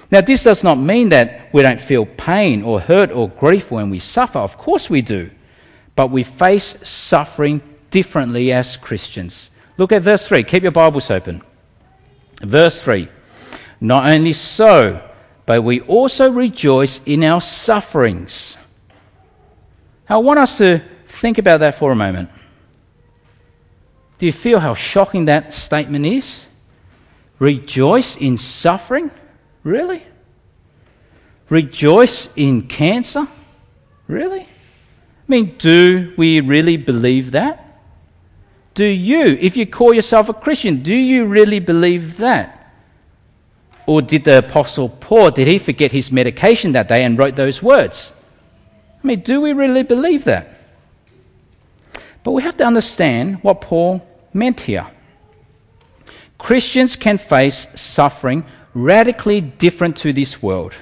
Now, 0.10 0.22
this 0.22 0.44
does 0.44 0.64
not 0.64 0.80
mean 0.80 1.10
that 1.10 1.54
we 1.54 1.62
don't 1.62 1.80
feel 1.80 2.08
pain 2.08 2.64
or 2.64 2.80
hurt 2.80 3.12
or 3.12 3.30
grief 3.30 3.70
when 3.70 3.92
we 3.92 4.00
suffer. 4.00 4.40
Of 4.40 4.58
course 4.58 4.90
we 4.90 5.04
do. 5.04 5.30
But 5.96 6.10
we 6.10 6.24
face 6.24 6.80
suffering 6.82 7.62
differently 7.92 8.52
as 8.52 8.76
Christians. 8.76 9.52
Look 9.78 9.92
at 9.92 10.02
verse 10.02 10.28
3. 10.28 10.44
Keep 10.46 10.64
your 10.64 10.72
Bibles 10.72 11.12
open. 11.12 11.44
Verse 12.42 12.82
3. 12.82 13.08
Not 13.80 14.10
only 14.10 14.34
so, 14.34 15.12
but 15.46 15.64
we 15.64 15.82
also 15.82 16.32
rejoice 16.32 17.02
in 17.06 17.24
our 17.24 17.42
sufferings. 17.42 18.58
I 20.08 20.18
want 20.18 20.40
us 20.40 20.58
to 20.60 20.82
think 21.06 21.38
about 21.38 21.60
that 21.60 21.76
for 21.76 21.92
a 21.92 21.96
moment. 21.96 22.30
Do 24.18 24.26
you 24.26 24.32
feel 24.32 24.60
how 24.60 24.74
shocking 24.74 25.26
that 25.26 25.54
statement 25.54 26.06
is? 26.06 26.48
Rejoice 27.40 28.18
in 28.18 28.38
suffering? 28.38 29.12
Really? 29.64 30.04
Rejoice 31.50 32.30
in 32.36 32.68
cancer? 32.68 33.28
Really? 34.08 34.42
I 34.42 34.48
mean, 35.28 35.56
do 35.58 36.14
we 36.18 36.40
really 36.40 36.78
believe 36.78 37.32
that? 37.32 37.82
Do 38.74 38.86
you, 38.86 39.38
if 39.40 39.56
you 39.56 39.66
call 39.66 39.94
yourself 39.94 40.30
a 40.30 40.34
Christian, 40.34 40.84
do 40.84 40.96
you 40.96 41.26
really 41.26 41.60
believe 41.60 42.18
that? 42.18 42.63
Or 43.86 44.02
did 44.02 44.24
the 44.24 44.40
Apostle 44.40 44.90
Paul, 44.90 45.32
did 45.32 45.48
he 45.48 45.58
forget 45.58 45.92
his 45.92 46.12
medication 46.12 46.72
that 46.72 46.88
day 46.88 47.04
and 47.04 47.18
wrote 47.18 47.36
those 47.36 47.62
words? 47.62 48.14
I 49.04 49.08
mean, 49.08 49.20
do 49.20 49.42
we 49.42 49.52
really 49.54 49.84
believe 49.84 50.24
that? 50.24 50.48
But 52.24 52.32
we 52.32 52.44
have 52.44 52.56
to 52.58 52.66
understand 52.66 53.44
what 53.44 53.60
Paul 53.60 54.08
meant 54.34 54.62
here. 54.62 54.88
Christians 56.38 56.96
can 56.96 57.18
face 57.18 57.68
suffering 57.76 58.46
radically 58.74 59.42
different 59.42 59.98
to 59.98 60.14
this 60.14 60.42
world. 60.42 60.74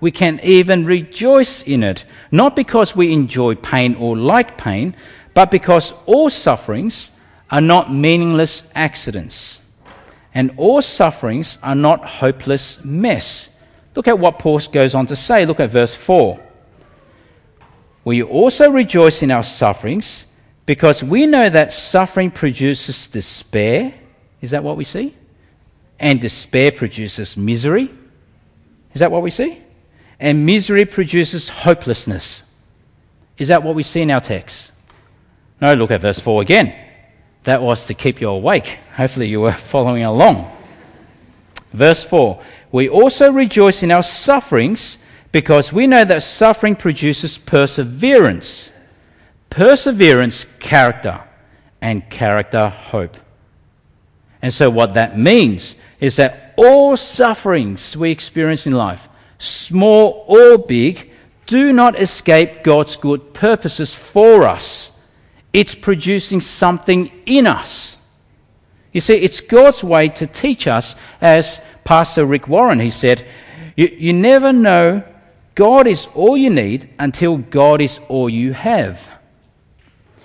We 0.00 0.10
can 0.10 0.40
even 0.42 0.84
rejoice 0.84 1.62
in 1.62 1.82
it, 1.82 2.04
not 2.30 2.56
because 2.56 2.96
we 2.96 3.12
enjoy 3.12 3.54
pain 3.54 3.94
or 3.94 4.16
like 4.16 4.58
pain, 4.58 4.96
but 5.34 5.50
because 5.50 5.94
all 6.06 6.30
sufferings 6.30 7.10
are 7.50 7.60
not 7.60 7.92
meaningless 7.92 8.64
accidents 8.74 9.61
and 10.34 10.52
all 10.56 10.80
sufferings 10.82 11.58
are 11.62 11.74
not 11.74 12.04
hopeless 12.04 12.82
mess. 12.84 13.48
Look 13.94 14.08
at 14.08 14.18
what 14.18 14.38
Paul 14.38 14.58
goes 14.60 14.94
on 14.94 15.06
to 15.06 15.16
say. 15.16 15.44
Look 15.44 15.60
at 15.60 15.70
verse 15.70 15.94
4. 15.94 16.40
We 18.04 18.22
also 18.22 18.70
rejoice 18.70 19.22
in 19.22 19.30
our 19.30 19.42
sufferings 19.42 20.26
because 20.66 21.04
we 21.04 21.26
know 21.26 21.48
that 21.48 21.72
suffering 21.72 22.30
produces 22.30 23.06
despair. 23.08 23.94
Is 24.40 24.50
that 24.52 24.64
what 24.64 24.76
we 24.76 24.84
see? 24.84 25.14
And 25.98 26.20
despair 26.20 26.72
produces 26.72 27.36
misery. 27.36 27.90
Is 28.94 29.00
that 29.00 29.10
what 29.10 29.22
we 29.22 29.30
see? 29.30 29.62
And 30.18 30.46
misery 30.46 30.84
produces 30.84 31.48
hopelessness. 31.48 32.42
Is 33.38 33.48
that 33.48 33.62
what 33.62 33.74
we 33.74 33.82
see 33.82 34.02
in 34.02 34.10
our 34.10 34.20
text? 34.20 34.72
No, 35.60 35.74
look 35.74 35.90
at 35.90 36.00
verse 36.00 36.18
4 36.18 36.42
again. 36.42 36.74
That 37.44 37.62
was 37.62 37.86
to 37.86 37.94
keep 37.94 38.20
you 38.20 38.28
awake. 38.28 38.78
Hopefully, 38.94 39.28
you 39.28 39.40
were 39.40 39.52
following 39.72 40.04
along. 40.04 40.50
Verse 41.72 42.04
4 42.04 42.40
We 42.70 42.88
also 42.88 43.32
rejoice 43.32 43.82
in 43.82 43.90
our 43.90 44.02
sufferings 44.02 44.98
because 45.32 45.72
we 45.72 45.86
know 45.86 46.04
that 46.04 46.22
suffering 46.22 46.76
produces 46.76 47.38
perseverance, 47.38 48.70
perseverance, 49.50 50.46
character, 50.60 51.20
and 51.80 52.08
character, 52.10 52.68
hope. 52.68 53.16
And 54.42 54.52
so, 54.52 54.70
what 54.70 54.94
that 54.94 55.18
means 55.18 55.76
is 56.00 56.16
that 56.16 56.54
all 56.56 56.96
sufferings 56.96 57.96
we 57.96 58.10
experience 58.10 58.66
in 58.66 58.72
life, 58.72 59.08
small 59.38 60.24
or 60.28 60.58
big, 60.58 61.10
do 61.46 61.72
not 61.72 61.98
escape 61.98 62.62
God's 62.62 62.96
good 62.96 63.34
purposes 63.34 63.94
for 63.94 64.44
us 64.44 64.91
it's 65.52 65.74
producing 65.74 66.40
something 66.40 67.10
in 67.26 67.46
us. 67.46 67.96
You 68.92 69.00
see, 69.00 69.14
it's 69.14 69.40
God's 69.40 69.82
way 69.82 70.08
to 70.10 70.26
teach 70.26 70.66
us, 70.66 70.96
as 71.20 71.62
Pastor 71.84 72.24
Rick 72.24 72.48
Warren, 72.48 72.80
he 72.80 72.90
said, 72.90 73.26
you, 73.76 73.88
you 73.88 74.12
never 74.12 74.52
know 74.52 75.02
God 75.54 75.86
is 75.86 76.08
all 76.14 76.36
you 76.36 76.50
need 76.50 76.88
until 76.98 77.38
God 77.38 77.80
is 77.80 77.98
all 78.08 78.28
you 78.28 78.52
have. 78.52 79.08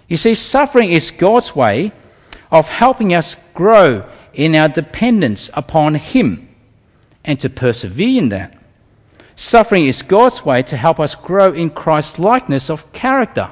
You 0.07 0.17
see, 0.17 0.36
suffering 0.36 0.91
is 0.91 1.12
God's 1.12 1.55
way 1.55 1.91
of 2.51 2.69
helping 2.69 3.13
us 3.13 3.36
grow 3.53 4.10
in 4.34 4.55
our 4.55 4.69
dependence 4.69 5.50
upon 5.53 5.96
Him 5.96 6.48
and 7.25 7.39
to 7.41 7.50
persevere 7.50 8.19
in 8.22 8.29
that. 8.29 8.57
Suffering 9.36 9.86
is 9.86 10.01
God's 10.01 10.46
way 10.46 10.63
to 10.63 10.77
help 10.77 11.00
us 11.00 11.13
grow 11.13 11.51
in 11.51 11.69
Christ's 11.69 12.19
likeness 12.19 12.69
of 12.69 12.91
character. 12.93 13.51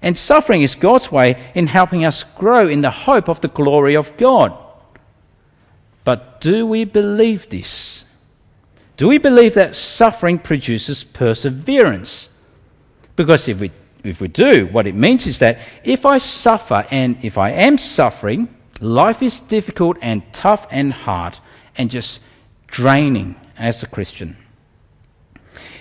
And 0.00 0.16
suffering 0.16 0.62
is 0.62 0.74
God's 0.74 1.10
way 1.10 1.50
in 1.54 1.66
helping 1.66 2.04
us 2.04 2.22
grow 2.22 2.68
in 2.68 2.82
the 2.82 2.90
hope 2.90 3.28
of 3.28 3.40
the 3.40 3.48
glory 3.48 3.96
of 3.96 4.16
God. 4.16 4.56
But 6.04 6.40
do 6.40 6.66
we 6.66 6.84
believe 6.84 7.48
this? 7.48 8.04
Do 8.96 9.08
we 9.08 9.18
believe 9.18 9.54
that 9.54 9.74
suffering 9.74 10.38
produces 10.38 11.04
perseverance? 11.04 12.30
Because 13.16 13.48
if 13.48 13.60
we, 13.60 13.72
if 14.04 14.20
we 14.20 14.28
do, 14.28 14.66
what 14.68 14.86
it 14.86 14.94
means 14.94 15.26
is 15.26 15.38
that 15.40 15.58
if 15.84 16.06
I 16.06 16.18
suffer 16.18 16.86
and 16.90 17.16
if 17.22 17.36
I 17.36 17.50
am 17.50 17.78
suffering, 17.78 18.48
life 18.80 19.22
is 19.22 19.40
difficult 19.40 19.98
and 20.00 20.22
tough 20.32 20.66
and 20.70 20.92
hard 20.92 21.36
and 21.76 21.90
just 21.90 22.20
draining 22.68 23.36
as 23.56 23.82
a 23.82 23.86
Christian. 23.86 24.36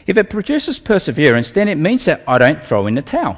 If 0.05 0.17
it 0.17 0.29
produces 0.29 0.79
perseverance, 0.79 1.51
then 1.51 1.67
it 1.67 1.77
means 1.77 2.05
that 2.05 2.23
I 2.27 2.37
don't 2.37 2.63
throw 2.63 2.87
in 2.87 2.95
the 2.95 3.01
towel. 3.01 3.37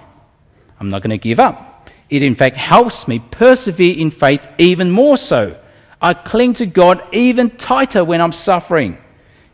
I'm 0.79 0.89
not 0.89 1.01
going 1.01 1.12
to 1.12 1.17
give 1.17 1.39
up. 1.39 1.89
It, 2.09 2.24
in 2.24 2.36
fact, 2.36 2.57
helps 2.57 3.07
me 3.07 3.19
persevere 3.19 3.95
in 3.98 4.12
faith 4.12 4.48
even 4.57 4.89
more 4.89 5.17
so. 5.17 5.57
I 6.01 6.13
cling 6.13 6.53
to 6.55 6.65
God 6.65 7.03
even 7.12 7.51
tighter 7.51 8.03
when 8.03 8.21
I'm 8.21 8.31
suffering. 8.31 8.98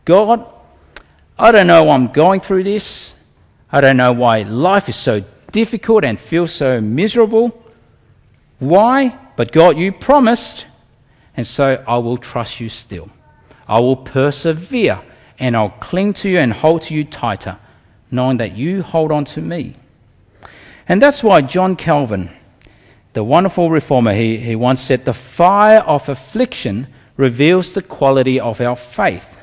God, 0.06 0.46
I 1.38 1.52
don't 1.52 1.68
know 1.68 1.86
why 1.86 1.96
I'm 1.96 2.14
going 2.14 2.40
through 2.40 2.64
this. 2.64 3.16
I 3.72 3.82
don't 3.82 3.98
know 3.98 4.14
why 4.14 4.44
life 4.44 4.88
is 4.88 4.96
so 4.96 5.24
difficult 5.52 6.04
and 6.04 6.20
feels 6.20 6.52
so 6.52 6.80
miserable. 6.80 7.64
Why? 8.60 9.18
But 9.36 9.52
God, 9.52 9.78
you 9.78 9.92
promised, 9.92 10.66
and 11.36 11.46
so 11.46 11.84
I 11.88 11.98
will 11.98 12.18
trust 12.18 12.60
you 12.60 12.70
still. 12.70 13.10
I 13.68 13.80
will 13.80 13.98
persevere 13.98 15.02
and 15.40 15.58
I'll 15.58 15.70
cling 15.70 16.14
to 16.14 16.30
you 16.30 16.40
and 16.40 16.54
hold 16.54 16.84
to 16.84 16.94
you 16.94 17.04
tighter, 17.04 17.58
knowing 18.12 18.38
that 18.38 18.56
you 18.56 18.84
hold 18.84 19.12
on 19.12 19.26
to 19.26 19.42
me. 19.42 19.76
And 20.88 21.02
that's 21.02 21.24
why 21.24 21.42
John 21.42 21.76
Calvin, 21.76 22.30
the 23.14 23.24
wonderful 23.24 23.72
reformer, 23.72 24.14
he, 24.14 24.38
he 24.38 24.56
once 24.56 24.82
said, 24.82 25.06
The 25.06 25.14
fire 25.14 25.80
of 25.80 26.10
affliction 26.10 26.88
reveals 27.18 27.74
the 27.74 27.82
quality 27.82 28.40
of 28.40 28.62
our 28.62 28.76
faith. 28.76 29.40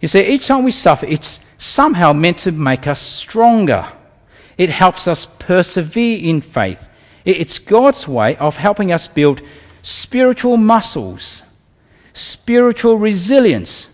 You 0.00 0.08
see, 0.08 0.26
each 0.26 0.46
time 0.46 0.64
we 0.64 0.70
suffer, 0.70 1.06
it's 1.06 1.40
somehow 1.58 2.12
meant 2.12 2.38
to 2.38 2.52
make 2.52 2.86
us 2.86 3.00
stronger. 3.00 3.86
It 4.58 4.70
helps 4.70 5.08
us 5.08 5.26
persevere 5.26 6.18
in 6.18 6.40
faith. 6.40 6.88
It's 7.24 7.58
God's 7.58 8.06
way 8.06 8.36
of 8.36 8.56
helping 8.56 8.92
us 8.92 9.08
build 9.08 9.40
spiritual 9.82 10.56
muscles, 10.56 11.42
spiritual 12.12 12.96
resilience, 12.96 13.88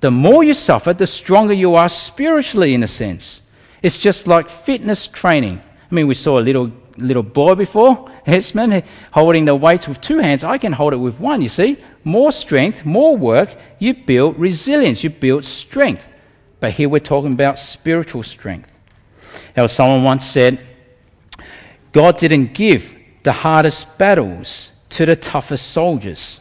The 0.00 0.10
more 0.10 0.44
you 0.44 0.54
suffer, 0.54 0.92
the 0.92 1.06
stronger 1.06 1.54
you 1.54 1.74
are 1.74 1.88
spiritually, 1.88 2.74
in 2.74 2.82
a 2.82 2.86
sense. 2.86 3.42
It's 3.82 3.98
just 3.98 4.26
like 4.26 4.48
fitness 4.48 5.06
training. 5.06 5.60
I 5.90 5.94
mean, 5.94 6.06
we 6.06 6.14
saw 6.14 6.38
a 6.38 6.40
little 6.40 6.72
little 6.98 7.22
boy 7.22 7.54
before, 7.54 8.10
Hesman, 8.24 8.82
holding 9.12 9.44
the 9.44 9.54
weights 9.54 9.88
with 9.88 10.00
two 10.00 10.18
hands. 10.18 10.44
I 10.44 10.58
can 10.58 10.72
hold 10.72 10.92
it 10.92 10.96
with 10.96 11.20
one, 11.20 11.42
you 11.42 11.48
see. 11.48 11.78
More 12.04 12.32
strength, 12.32 12.84
more 12.84 13.16
work, 13.16 13.54
you 13.78 13.94
build 13.94 14.38
resilience, 14.38 15.04
you 15.04 15.10
build 15.10 15.44
strength. 15.44 16.10
But 16.60 16.72
here 16.72 16.88
we're 16.88 17.00
talking 17.00 17.32
about 17.32 17.58
spiritual 17.58 18.22
strength. 18.22 18.72
Now, 19.56 19.66
someone 19.66 20.04
once 20.04 20.26
said, 20.26 20.60
God 21.92 22.18
didn't 22.18 22.54
give 22.54 22.96
the 23.22 23.32
hardest 23.32 23.98
battles 23.98 24.72
to 24.90 25.06
the 25.06 25.16
toughest 25.16 25.70
soldiers. 25.70 26.40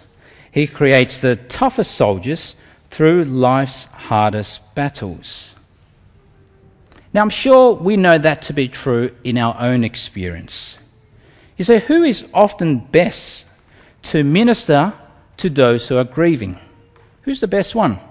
He 0.51 0.67
creates 0.67 1.19
the 1.19 1.35
toughest 1.35 1.91
soldiers 1.95 2.55
through 2.89 3.25
life's 3.25 3.85
hardest 3.85 4.73
battles. 4.75 5.54
Now, 7.15 7.21
I'm 7.21 7.29
sure 7.29 7.75
we 7.75 7.95
know 7.95 8.17
that 8.17 8.41
to 8.41 8.53
be 8.53 8.67
true 8.67 9.09
in 9.23 9.37
our 9.37 9.55
own 9.57 9.85
experience. 9.85 10.77
You 11.55 11.63
say, 11.63 11.79
who 11.79 12.03
is 12.03 12.27
often 12.33 12.79
best 12.79 13.45
to 14.11 14.21
minister 14.25 14.91
to 15.37 15.49
those 15.49 15.87
who 15.87 15.95
are 15.95 16.03
grieving? 16.03 16.59
Who's 17.21 17.39
the 17.39 17.47
best 17.47 17.73
one? 17.73 18.01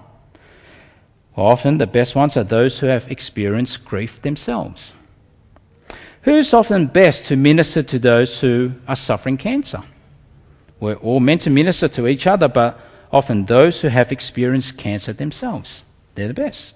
Well, 1.35 1.45
often 1.45 1.77
the 1.77 1.85
best 1.85 2.15
ones 2.15 2.35
are 2.35 2.43
those 2.43 2.79
who 2.79 2.87
have 2.87 3.11
experienced 3.11 3.85
grief 3.85 4.23
themselves. 4.23 4.95
Who's 6.23 6.51
often 6.51 6.87
best 6.87 7.27
to 7.27 7.35
minister 7.35 7.83
to 7.83 7.99
those 7.99 8.39
who 8.39 8.71
are 8.87 8.95
suffering 8.95 9.37
cancer? 9.37 9.83
We're 10.79 10.95
all 10.95 11.19
meant 11.19 11.41
to 11.41 11.51
minister 11.51 11.87
to 11.89 12.07
each 12.07 12.25
other, 12.25 12.47
but 12.47 12.79
often 13.11 13.45
those 13.45 13.81
who 13.81 13.89
have 13.89 14.11
experienced 14.11 14.79
cancer 14.79 15.13
themselves. 15.13 15.83
They're 16.15 16.29
the 16.29 16.33
best. 16.33 16.74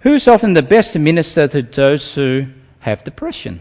Who's 0.00 0.28
often 0.28 0.54
the 0.54 0.62
best 0.62 0.98
minister 0.98 1.48
to 1.48 1.62
those 1.62 2.14
who 2.14 2.46
have 2.80 3.04
depression? 3.04 3.60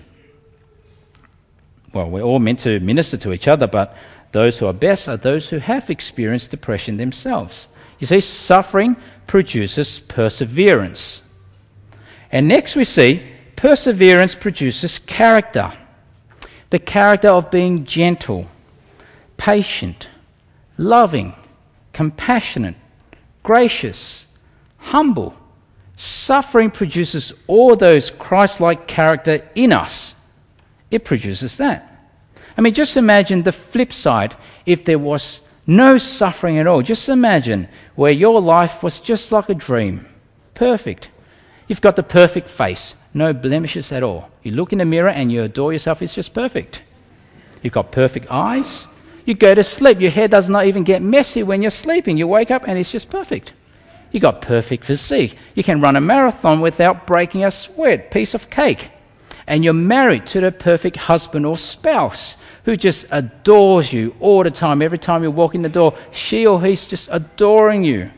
Well, 1.94 2.10
we're 2.10 2.22
all 2.22 2.40
meant 2.40 2.60
to 2.60 2.80
minister 2.80 3.18
to 3.18 3.34
each 3.34 3.48
other, 3.48 3.68
but 3.68 3.96
those 4.32 4.58
who 4.58 4.68
are 4.68 4.74
best 4.74 5.10
are 5.10 5.18
those 5.18 5.50
who 5.50 5.60
have 5.60 5.90
experienced 5.90 6.52
depression 6.52 6.98
themselves. 6.98 7.68
You 8.00 8.08
see, 8.08 8.22
suffering 8.22 8.96
produces 9.28 10.00
perseverance. 10.00 11.22
And 12.32 12.48
next 12.48 12.76
we 12.76 12.86
see 12.86 13.24
perseverance 13.56 14.34
produces 14.34 15.00
character. 15.00 15.72
The 16.70 16.80
character 16.80 17.28
of 17.28 17.52
being 17.52 17.84
gentle, 17.84 18.48
patient, 19.36 20.08
loving, 20.78 21.34
compassionate, 21.92 22.76
gracious, 23.44 24.26
humble. 24.78 25.36
Suffering 26.02 26.72
produces 26.72 27.32
all 27.46 27.76
those 27.76 28.10
Christ 28.10 28.60
like 28.60 28.88
character 28.88 29.48
in 29.54 29.72
us. 29.72 30.16
It 30.90 31.06
produces 31.06 31.58
that. 31.58 32.08
I 32.58 32.62
mean, 32.62 32.74
just 32.74 32.98
imagine 32.98 33.44
the 33.44 33.52
flip 33.52 33.94
side 33.94 34.36
if 34.66 34.84
there 34.84 34.98
was 34.98 35.42
no 35.68 36.00
suffering 36.00 36.58
at 36.58 36.66
all. 36.66 36.82
Just 36.82 37.08
imagine 37.08 37.68
where 37.94 38.12
your 38.12 38.42
life 38.42 38.82
was 38.82 39.00
just 39.00 39.32
like 39.32 39.50
a 39.50 39.54
dream. 39.54 40.08
Perfect. 40.56 41.12
You've 41.68 41.82
got 41.82 41.96
the 41.96 42.02
perfect 42.02 42.50
face, 42.50 42.96
no 43.14 43.32
blemishes 43.32 43.92
at 43.92 44.02
all. 44.02 44.32
You 44.42 44.54
look 44.54 44.72
in 44.72 44.80
the 44.80 44.86
mirror 44.86 45.10
and 45.10 45.32
you 45.32 45.44
adore 45.44 45.72
yourself, 45.72 46.02
it's 46.02 46.16
just 46.16 46.34
perfect. 46.34 46.82
You've 47.62 47.74
got 47.74 47.92
perfect 47.92 48.26
eyes, 48.32 48.88
you 49.24 49.36
go 49.36 49.54
to 49.54 49.64
sleep. 49.64 50.02
Your 50.02 50.10
hair 50.10 50.28
does 50.28 50.50
not 50.50 50.66
even 50.66 50.84
get 50.84 51.04
messy 51.04 51.44
when 51.44 51.62
you're 51.62 51.70
sleeping. 51.70 52.18
You 52.18 52.26
wake 52.26 52.50
up 52.50 52.68
and 52.68 52.80
it's 52.80 52.92
just 52.92 53.12
perfect. 53.12 53.54
You 54.12 54.20
got 54.20 54.42
perfect 54.42 54.86
physique. 54.86 55.38
You 55.56 55.64
can 55.64 55.82
run 55.82 55.96
a 55.96 56.02
marathon 56.02 56.60
without 56.60 57.08
breaking 57.08 57.46
a 57.46 57.52
sweat. 57.52 58.12
Piece 58.12 58.34
of 58.34 58.50
cake. 58.50 58.90
And 59.48 59.64
you're 59.64 59.74
married 59.74 60.26
to 60.28 60.42
the 60.42 60.52
perfect 60.52 60.98
husband 60.98 61.46
or 61.46 61.58
spouse 61.58 62.38
who 62.66 62.78
just 62.78 63.06
adores 63.12 63.92
you 63.92 64.16
all 64.20 64.44
the 64.44 64.52
time. 64.52 64.82
Every 64.82 64.98
time 65.00 65.24
you 65.24 65.32
walk 65.32 65.56
in 65.56 65.62
the 65.62 65.70
door, 65.70 65.98
she 66.12 66.46
or 66.46 66.62
he's 66.62 66.88
just 66.88 67.10
adoring 67.12 67.84
you. 67.84 68.12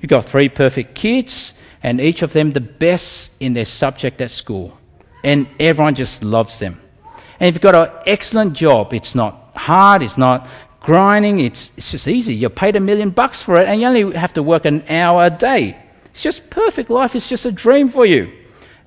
You've 0.00 0.10
got 0.10 0.26
three 0.26 0.48
perfect 0.48 0.94
kids, 0.94 1.54
and 1.82 2.00
each 2.00 2.22
of 2.22 2.32
them 2.32 2.52
the 2.52 2.60
best 2.60 3.32
in 3.40 3.54
their 3.54 3.64
subject 3.64 4.20
at 4.20 4.30
school. 4.30 4.78
And 5.24 5.46
everyone 5.58 5.94
just 5.94 6.22
loves 6.22 6.58
them. 6.58 6.80
And 7.40 7.48
if 7.48 7.54
you've 7.54 7.62
got 7.62 7.74
an 7.74 8.02
excellent 8.06 8.52
job, 8.52 8.92
it's 8.92 9.14
not 9.14 9.50
hard, 9.56 10.02
it's 10.02 10.18
not 10.18 10.46
grinding, 10.84 11.40
it's, 11.40 11.72
it's 11.76 11.90
just 11.90 12.06
easy. 12.06 12.34
You're 12.34 12.50
paid 12.50 12.76
a 12.76 12.80
million 12.80 13.10
bucks 13.10 13.42
for 13.42 13.60
it 13.60 13.66
and 13.66 13.80
you 13.80 13.86
only 13.86 14.16
have 14.16 14.34
to 14.34 14.42
work 14.42 14.64
an 14.66 14.84
hour 14.88 15.24
a 15.24 15.30
day. 15.30 15.76
It's 16.06 16.22
just 16.22 16.48
perfect. 16.50 16.90
Life 16.90 17.16
is 17.16 17.26
just 17.26 17.46
a 17.46 17.52
dream 17.52 17.88
for 17.88 18.06
you. 18.06 18.32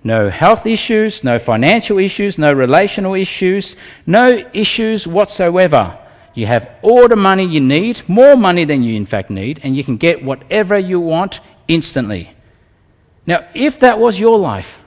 No 0.03 0.29
health 0.29 0.65
issues, 0.65 1.23
no 1.23 1.39
financial 1.39 1.97
issues, 1.97 2.37
no 2.37 2.53
relational 2.53 3.15
issues, 3.15 3.75
no 4.05 4.47
issues 4.53 5.07
whatsoever. 5.07 5.97
You 6.33 6.45
have 6.45 6.69
all 6.83 7.07
the 7.07 7.15
money 7.15 7.45
you 7.45 7.59
need, 7.59 8.07
more 8.07 8.37
money 8.37 8.63
than 8.63 8.83
you 8.83 8.95
in 8.95 9.07
fact 9.07 9.29
need, 9.29 9.59
and 9.63 9.75
you 9.75 9.83
can 9.83 9.97
get 9.97 10.23
whatever 10.23 10.77
you 10.77 10.99
want 10.99 11.41
instantly. 11.67 12.31
Now, 13.25 13.47
if 13.55 13.79
that 13.79 13.99
was 13.99 14.19
your 14.19 14.37
life, 14.37 14.81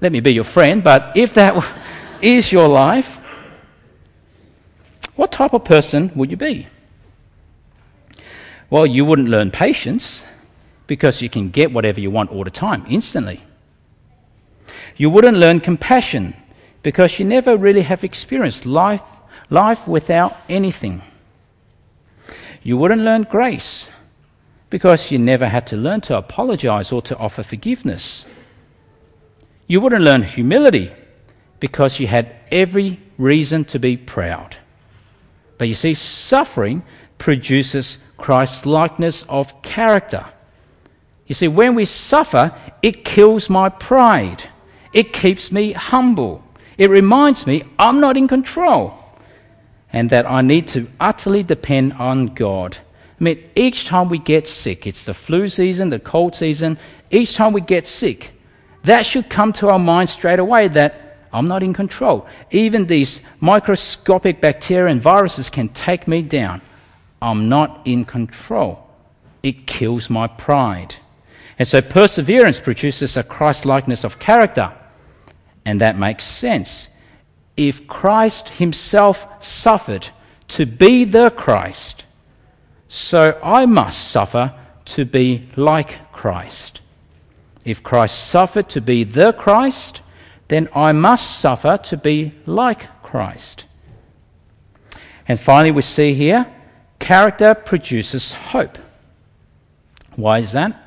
let 0.00 0.10
me 0.10 0.18
be 0.18 0.34
your 0.34 0.44
friend, 0.44 0.82
but 0.82 1.16
if 1.16 1.32
that 1.34 1.64
is 2.20 2.50
your 2.50 2.68
life, 2.68 3.20
what 5.16 5.32
type 5.32 5.52
of 5.52 5.64
person 5.64 6.10
would 6.14 6.30
you 6.30 6.36
be? 6.36 6.66
Well, 8.70 8.86
you 8.86 9.04
wouldn't 9.04 9.28
learn 9.28 9.50
patience 9.50 10.24
because 10.86 11.20
you 11.20 11.28
can 11.28 11.50
get 11.50 11.72
whatever 11.72 12.00
you 12.00 12.10
want 12.10 12.30
all 12.30 12.44
the 12.44 12.50
time, 12.50 12.84
instantly. 12.88 13.42
You 14.96 15.10
wouldn't 15.10 15.36
learn 15.36 15.60
compassion 15.60 16.34
because 16.82 17.18
you 17.18 17.24
never 17.24 17.56
really 17.56 17.82
have 17.82 18.04
experienced 18.04 18.66
life, 18.66 19.02
life 19.50 19.86
without 19.86 20.36
anything. 20.48 21.02
You 22.62 22.78
wouldn't 22.78 23.02
learn 23.02 23.24
grace 23.24 23.90
because 24.70 25.10
you 25.10 25.18
never 25.18 25.48
had 25.48 25.66
to 25.66 25.76
learn 25.76 26.00
to 26.02 26.16
apologize 26.16 26.92
or 26.92 27.02
to 27.02 27.16
offer 27.18 27.42
forgiveness. 27.42 28.24
You 29.66 29.80
wouldn't 29.80 30.02
learn 30.02 30.22
humility 30.22 30.92
because 31.60 32.00
you 32.00 32.06
had 32.06 32.34
every 32.50 33.00
reason 33.18 33.64
to 33.66 33.78
be 33.78 33.96
proud. 33.96 34.56
But 35.62 35.68
you 35.68 35.76
see, 35.76 35.94
suffering 35.94 36.82
produces 37.18 37.98
Christ's 38.16 38.66
likeness 38.66 39.22
of 39.28 39.62
character. 39.62 40.26
You 41.28 41.36
see, 41.36 41.46
when 41.46 41.76
we 41.76 41.84
suffer, 41.84 42.52
it 42.82 43.04
kills 43.04 43.48
my 43.48 43.68
pride. 43.68 44.42
It 44.92 45.12
keeps 45.12 45.52
me 45.52 45.70
humble. 45.70 46.42
It 46.78 46.90
reminds 46.90 47.46
me 47.46 47.62
I'm 47.78 48.00
not 48.00 48.16
in 48.16 48.26
control 48.26 48.92
and 49.92 50.10
that 50.10 50.28
I 50.28 50.40
need 50.40 50.66
to 50.74 50.88
utterly 50.98 51.44
depend 51.44 51.92
on 51.92 52.34
God. 52.34 52.78
I 53.20 53.22
mean, 53.22 53.48
each 53.54 53.86
time 53.86 54.08
we 54.08 54.18
get 54.18 54.48
sick, 54.48 54.84
it's 54.84 55.04
the 55.04 55.14
flu 55.14 55.48
season, 55.48 55.90
the 55.90 56.00
cold 56.00 56.34
season, 56.34 56.76
each 57.12 57.36
time 57.36 57.52
we 57.52 57.60
get 57.60 57.86
sick, 57.86 58.32
that 58.82 59.06
should 59.06 59.30
come 59.30 59.52
to 59.52 59.68
our 59.68 59.78
mind 59.78 60.08
straight 60.08 60.40
away 60.40 60.66
that 60.66 61.01
I'm 61.32 61.48
not 61.48 61.62
in 61.62 61.72
control. 61.72 62.26
Even 62.50 62.86
these 62.86 63.20
microscopic 63.40 64.40
bacteria 64.40 64.92
and 64.92 65.00
viruses 65.00 65.48
can 65.48 65.68
take 65.70 66.06
me 66.06 66.22
down. 66.22 66.60
I'm 67.22 67.48
not 67.48 67.80
in 67.84 68.04
control. 68.04 68.86
It 69.42 69.66
kills 69.66 70.10
my 70.10 70.26
pride. 70.26 70.94
And 71.58 71.66
so 71.66 71.80
perseverance 71.80 72.60
produces 72.60 73.16
a 73.16 73.22
Christ 73.22 73.64
likeness 73.64 74.04
of 74.04 74.18
character. 74.18 74.72
And 75.64 75.80
that 75.80 75.98
makes 75.98 76.24
sense. 76.24 76.88
If 77.56 77.86
Christ 77.86 78.48
himself 78.48 79.26
suffered 79.42 80.08
to 80.48 80.66
be 80.66 81.04
the 81.04 81.30
Christ, 81.30 82.04
so 82.88 83.38
I 83.42 83.64
must 83.66 84.10
suffer 84.10 84.54
to 84.84 85.04
be 85.04 85.48
like 85.56 86.12
Christ. 86.12 86.80
If 87.64 87.82
Christ 87.82 88.26
suffered 88.26 88.68
to 88.70 88.80
be 88.80 89.04
the 89.04 89.32
Christ, 89.32 90.02
then 90.52 90.68
I 90.74 90.92
must 90.92 91.38
suffer 91.38 91.78
to 91.84 91.96
be 91.96 92.34
like 92.44 93.02
Christ. 93.02 93.64
And 95.26 95.40
finally, 95.40 95.70
we 95.70 95.82
see 95.82 96.12
here 96.12 96.46
character 96.98 97.54
produces 97.54 98.32
hope. 98.32 98.78
Why 100.16 100.38
is 100.38 100.52
that? 100.52 100.78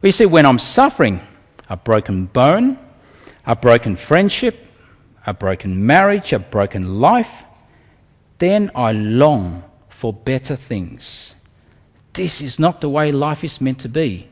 We 0.00 0.10
see 0.10 0.26
when 0.26 0.46
I'm 0.46 0.58
suffering 0.58 1.20
a 1.68 1.76
broken 1.76 2.26
bone, 2.26 2.78
a 3.46 3.56
broken 3.56 3.96
friendship, 3.96 4.66
a 5.26 5.34
broken 5.34 5.84
marriage, 5.84 6.32
a 6.32 6.38
broken 6.38 7.00
life, 7.00 7.44
then 8.38 8.70
I 8.74 8.92
long 8.92 9.64
for 9.88 10.12
better 10.12 10.56
things. 10.56 11.34
This 12.12 12.40
is 12.40 12.58
not 12.58 12.80
the 12.80 12.88
way 12.88 13.10
life 13.10 13.42
is 13.42 13.60
meant 13.60 13.80
to 13.80 13.88
be. 13.88 14.28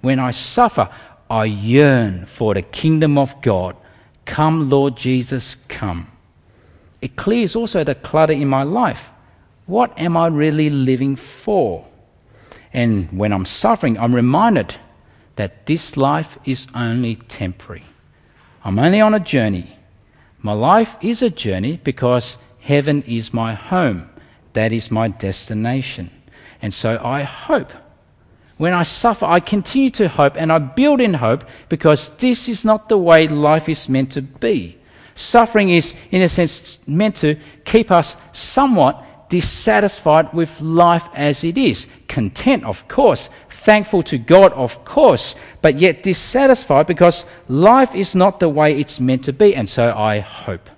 When 0.00 0.18
I 0.18 0.30
suffer, 0.30 0.88
I 1.28 1.44
yearn 1.44 2.26
for 2.26 2.54
the 2.54 2.62
kingdom 2.62 3.18
of 3.18 3.40
God. 3.42 3.76
Come, 4.24 4.70
Lord 4.70 4.96
Jesus, 4.96 5.56
come. 5.68 6.10
It 7.00 7.16
clears 7.16 7.56
also 7.56 7.84
the 7.84 7.94
clutter 7.94 8.32
in 8.32 8.48
my 8.48 8.62
life. 8.62 9.10
What 9.66 9.98
am 9.98 10.16
I 10.16 10.28
really 10.28 10.70
living 10.70 11.16
for? 11.16 11.84
And 12.72 13.10
when 13.16 13.32
I'm 13.32 13.46
suffering, 13.46 13.98
I'm 13.98 14.14
reminded 14.14 14.76
that 15.36 15.66
this 15.66 15.96
life 15.96 16.38
is 16.44 16.66
only 16.74 17.16
temporary. 17.16 17.84
I'm 18.64 18.78
only 18.78 19.00
on 19.00 19.14
a 19.14 19.20
journey. 19.20 19.76
My 20.38 20.52
life 20.52 20.96
is 21.00 21.22
a 21.22 21.30
journey 21.30 21.80
because 21.82 22.38
heaven 22.60 23.02
is 23.02 23.34
my 23.34 23.54
home. 23.54 24.08
That 24.52 24.72
is 24.72 24.90
my 24.90 25.08
destination. 25.08 26.10
And 26.62 26.72
so 26.72 27.00
I 27.02 27.22
hope. 27.22 27.72
When 28.56 28.72
I 28.72 28.84
suffer, 28.84 29.26
I 29.26 29.40
continue 29.40 29.90
to 29.90 30.08
hope 30.08 30.36
and 30.36 30.50
I 30.50 30.58
build 30.58 31.00
in 31.00 31.14
hope 31.14 31.44
because 31.68 32.08
this 32.16 32.48
is 32.48 32.64
not 32.64 32.88
the 32.88 32.96
way 32.96 33.28
life 33.28 33.68
is 33.68 33.88
meant 33.88 34.12
to 34.12 34.22
be. 34.22 34.78
Suffering 35.14 35.70
is, 35.70 35.94
in 36.10 36.22
a 36.22 36.28
sense, 36.28 36.78
meant 36.86 37.16
to 37.16 37.36
keep 37.64 37.90
us 37.90 38.16
somewhat 38.32 39.02
dissatisfied 39.28 40.32
with 40.32 40.60
life 40.60 41.08
as 41.14 41.42
it 41.44 41.58
is. 41.58 41.86
Content, 42.08 42.64
of 42.64 42.86
course. 42.88 43.30
Thankful 43.48 44.02
to 44.04 44.18
God, 44.18 44.52
of 44.52 44.84
course. 44.84 45.34
But 45.60 45.78
yet 45.78 46.02
dissatisfied 46.02 46.86
because 46.86 47.26
life 47.48 47.94
is 47.94 48.14
not 48.14 48.40
the 48.40 48.48
way 48.48 48.78
it's 48.78 49.00
meant 49.00 49.24
to 49.24 49.32
be. 49.32 49.54
And 49.54 49.68
so 49.68 49.94
I 49.94 50.20
hope. 50.20 50.70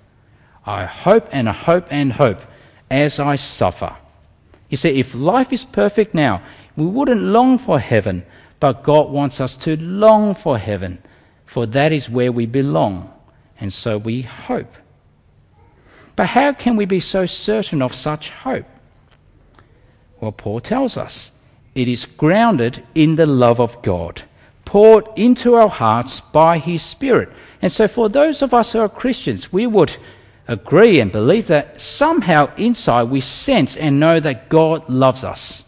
I 0.65 0.85
hope 0.85 1.29
and 1.31 1.47
hope 1.47 1.87
and 1.91 2.13
hope 2.13 2.41
as 2.89 3.19
I 3.19 3.35
suffer. 3.35 3.95
You 4.69 4.77
see, 4.77 4.99
if 4.99 5.15
life 5.15 5.51
is 5.51 5.63
perfect 5.63 6.13
now, 6.13 6.41
we 6.79 6.85
wouldn't 6.85 7.21
long 7.21 7.57
for 7.57 7.79
heaven, 7.79 8.25
but 8.59 8.83
God 8.83 9.09
wants 9.09 9.41
us 9.41 9.57
to 9.57 9.75
long 9.77 10.33
for 10.33 10.57
heaven, 10.57 11.03
for 11.45 11.65
that 11.67 11.91
is 11.91 12.09
where 12.09 12.31
we 12.31 12.45
belong. 12.45 13.13
And 13.59 13.73
so 13.73 13.97
we 13.97 14.21
hope. 14.21 14.73
But 16.15 16.27
how 16.27 16.53
can 16.53 16.77
we 16.77 16.85
be 16.85 16.99
so 16.99 17.25
certain 17.25 17.81
of 17.81 17.93
such 17.93 18.29
hope? 18.29 18.65
Well, 20.19 20.31
Paul 20.31 20.61
tells 20.61 20.97
us 20.97 21.31
it 21.75 21.87
is 21.87 22.05
grounded 22.05 22.83
in 22.95 23.15
the 23.15 23.25
love 23.25 23.59
of 23.59 23.81
God, 23.81 24.23
poured 24.65 25.07
into 25.15 25.55
our 25.55 25.69
hearts 25.69 26.19
by 26.19 26.57
His 26.57 26.81
Spirit. 26.81 27.29
And 27.61 27.71
so, 27.71 27.87
for 27.87 28.09
those 28.09 28.41
of 28.41 28.53
us 28.53 28.73
who 28.73 28.79
are 28.79 28.89
Christians, 28.89 29.51
we 29.51 29.67
would 29.67 29.95
agree 30.47 30.99
and 30.99 31.11
believe 31.11 31.47
that 31.47 31.79
somehow 31.79 32.53
inside 32.55 33.03
we 33.03 33.21
sense 33.21 33.77
and 33.77 33.99
know 33.99 34.19
that 34.19 34.49
God 34.49 34.89
loves 34.89 35.23
us. 35.23 35.63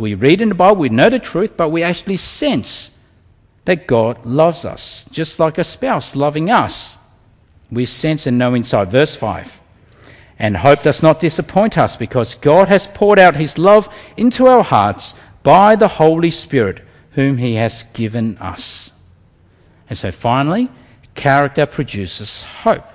We 0.00 0.14
read 0.14 0.40
in 0.40 0.48
the 0.48 0.54
Bible, 0.54 0.76
we 0.76 0.88
know 0.88 1.10
the 1.10 1.18
truth, 1.18 1.58
but 1.58 1.68
we 1.68 1.82
actually 1.82 2.16
sense 2.16 2.90
that 3.66 3.86
God 3.86 4.24
loves 4.24 4.64
us, 4.64 5.04
just 5.10 5.38
like 5.38 5.58
a 5.58 5.64
spouse 5.64 6.16
loving 6.16 6.50
us. 6.50 6.96
We 7.70 7.84
sense 7.84 8.26
and 8.26 8.38
know 8.38 8.54
inside. 8.54 8.90
Verse 8.90 9.14
5. 9.14 9.60
And 10.38 10.56
hope 10.56 10.82
does 10.82 11.02
not 11.02 11.20
disappoint 11.20 11.76
us 11.76 11.96
because 11.96 12.34
God 12.34 12.68
has 12.68 12.86
poured 12.86 13.18
out 13.18 13.36
his 13.36 13.58
love 13.58 13.94
into 14.16 14.46
our 14.46 14.62
hearts 14.62 15.14
by 15.42 15.76
the 15.76 15.88
Holy 15.88 16.30
Spirit, 16.30 16.80
whom 17.10 17.36
he 17.36 17.56
has 17.56 17.82
given 17.92 18.38
us. 18.38 18.92
And 19.90 19.98
so 19.98 20.10
finally, 20.10 20.70
character 21.14 21.66
produces 21.66 22.42
hope. 22.42 22.88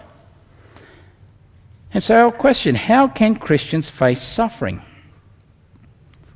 And 1.94 2.02
so, 2.02 2.26
our 2.26 2.32
question 2.32 2.74
how 2.74 3.08
can 3.08 3.36
Christians 3.36 3.92
face 3.92 4.24
suffering? 4.24 4.82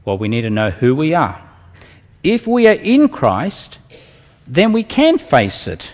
Well, 0.09 0.17
we 0.17 0.27
need 0.27 0.41
to 0.41 0.49
know 0.49 0.71
who 0.71 0.95
we 0.95 1.13
are. 1.13 1.39
If 2.23 2.47
we 2.47 2.67
are 2.67 2.73
in 2.73 3.09
Christ, 3.09 3.77
then 4.47 4.73
we 4.73 4.81
can 4.81 5.19
face 5.19 5.67
it. 5.67 5.93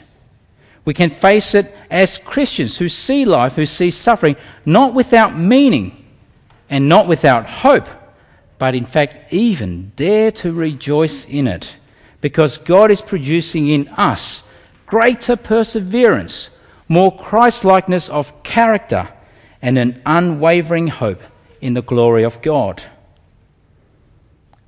We 0.85 0.93
can 0.93 1.09
face 1.09 1.53
it 1.53 1.75
as 1.91 2.17
Christians 2.17 2.77
who 2.77 2.87
see 2.87 3.25
life, 3.25 3.57
who 3.57 3.65
see 3.65 3.91
suffering, 3.91 4.37
not 4.65 4.93
without 4.93 5.37
meaning 5.37 6.05
and 6.69 6.87
not 6.87 7.09
without 7.09 7.45
hope, 7.45 7.89
but 8.57 8.73
in 8.73 8.85
fact, 8.85 9.33
even 9.33 9.91
dare 9.97 10.31
to 10.31 10.53
rejoice 10.53 11.25
in 11.25 11.49
it, 11.49 11.75
because 12.21 12.57
God 12.57 12.91
is 12.91 13.01
producing 13.01 13.67
in 13.67 13.89
us 13.89 14.43
greater 14.85 15.35
perseverance, 15.35 16.51
more 16.87 17.13
Christlikeness 17.17 18.07
of 18.07 18.43
character, 18.43 19.09
and 19.61 19.77
an 19.77 20.01
unwavering 20.05 20.87
hope 20.87 21.21
in 21.59 21.73
the 21.73 21.81
glory 21.81 22.23
of 22.23 22.41
God. 22.41 22.81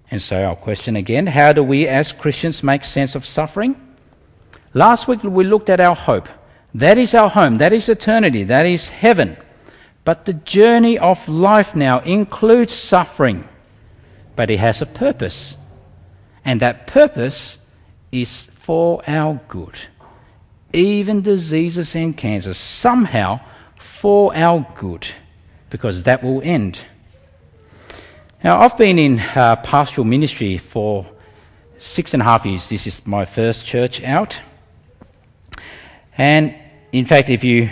And 0.09 0.21
so, 0.21 0.43
our 0.43 0.55
question 0.55 0.95
again 0.95 1.27
how 1.27 1.53
do 1.53 1.63
we 1.63 1.87
as 1.87 2.11
Christians 2.11 2.63
make 2.63 2.83
sense 2.83 3.15
of 3.15 3.25
suffering? 3.25 3.75
Last 4.73 5.07
week 5.07 5.23
we 5.23 5.43
looked 5.43 5.69
at 5.69 5.79
our 5.79 5.95
hope. 5.95 6.29
That 6.73 6.97
is 6.97 7.15
our 7.15 7.29
home. 7.29 7.57
That 7.57 7.73
is 7.73 7.89
eternity. 7.89 8.43
That 8.43 8.65
is 8.65 8.89
heaven. 8.89 9.37
But 10.03 10.25
the 10.25 10.33
journey 10.33 10.97
of 10.99 11.27
life 11.27 11.75
now 11.75 11.99
includes 11.99 12.73
suffering. 12.73 13.47
But 14.35 14.49
it 14.49 14.59
has 14.59 14.81
a 14.81 14.85
purpose. 14.85 15.57
And 16.45 16.61
that 16.61 16.87
purpose 16.87 17.57
is 18.11 18.45
for 18.55 19.01
our 19.07 19.39
good. 19.47 19.75
Even 20.73 21.21
diseases 21.21 21.95
and 21.95 22.15
cancers, 22.15 22.57
somehow 22.57 23.39
for 23.75 24.35
our 24.35 24.65
good, 24.77 25.07
because 25.69 26.03
that 26.03 26.23
will 26.23 26.41
end. 26.43 26.85
Now, 28.43 28.61
I've 28.61 28.77
been 28.77 28.99
in 28.99 29.19
uh, 29.19 29.55
pastoral 29.63 30.05
ministry 30.05 30.59
for 30.59 31.07
six 31.79 32.13
and 32.13 32.21
a 32.21 32.23
half 32.23 32.45
years. 32.45 32.69
This 32.69 32.85
is 32.85 33.05
my 33.07 33.25
first 33.25 33.65
church 33.65 34.03
out. 34.03 34.39
And 36.19 36.53
in 36.91 37.05
fact, 37.05 37.29
if 37.29 37.43
you, 37.43 37.67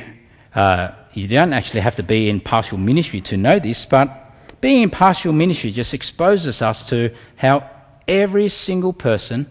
uh, 0.56 0.90
you 1.14 1.28
don't 1.28 1.54
actually 1.54 1.82
have 1.82 1.96
to 1.98 2.04
be 2.04 2.32
in 2.32 2.40
pastoral 2.40 2.82
ministry 2.82 3.22
to 3.22 3.38
know 3.38 3.60
this, 3.60 3.86
but 3.86 4.34
being 4.60 4.82
in 4.82 4.90
pastoral 4.90 5.36
ministry 5.36 5.70
just 5.70 5.94
exposes 5.94 6.64
us 6.64 6.84
to 6.90 7.14
how 7.36 7.70
every 8.08 8.48
single 8.48 8.92
person 8.92 9.46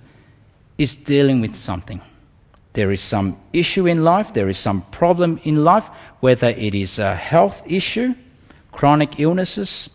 is 0.79 0.97
dealing 0.97 1.41
with 1.41 1.55
something. 1.55 2.01
There 2.73 2.91
is 2.91 3.01
some 3.01 3.39
issue 3.53 3.87
in 3.87 4.03
life, 4.03 4.35
there 4.35 4.49
is 4.49 4.59
some 4.59 4.83
problem 4.91 5.39
in 5.45 5.63
life, 5.63 5.89
whether 6.19 6.49
it 6.49 6.75
is 6.75 6.99
a 6.99 7.15
health 7.15 7.63
issue, 7.67 8.17
chronic 8.73 9.21
illnesses, 9.21 9.91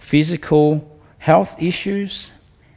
physical 0.00 0.98
health 1.18 1.54
issues, 1.62 2.32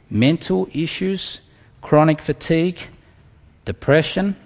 mental 0.08 0.68
issues, 0.72 1.40
chronic 1.82 2.20
fatigue, 2.20 2.78
depression, 3.64 4.36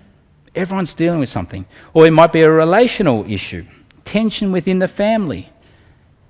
Everyone's 0.59 0.95
dealing 0.95 1.21
with 1.21 1.29
something. 1.29 1.67
Or 1.95 2.05
it 2.05 2.11
might 2.11 2.33
be 2.33 2.43
a 2.43 2.51
relational 2.51 3.25
issue, 3.31 3.65
tension 4.05 4.51
within 4.51 4.81
the 4.81 4.89
family, 4.89 5.51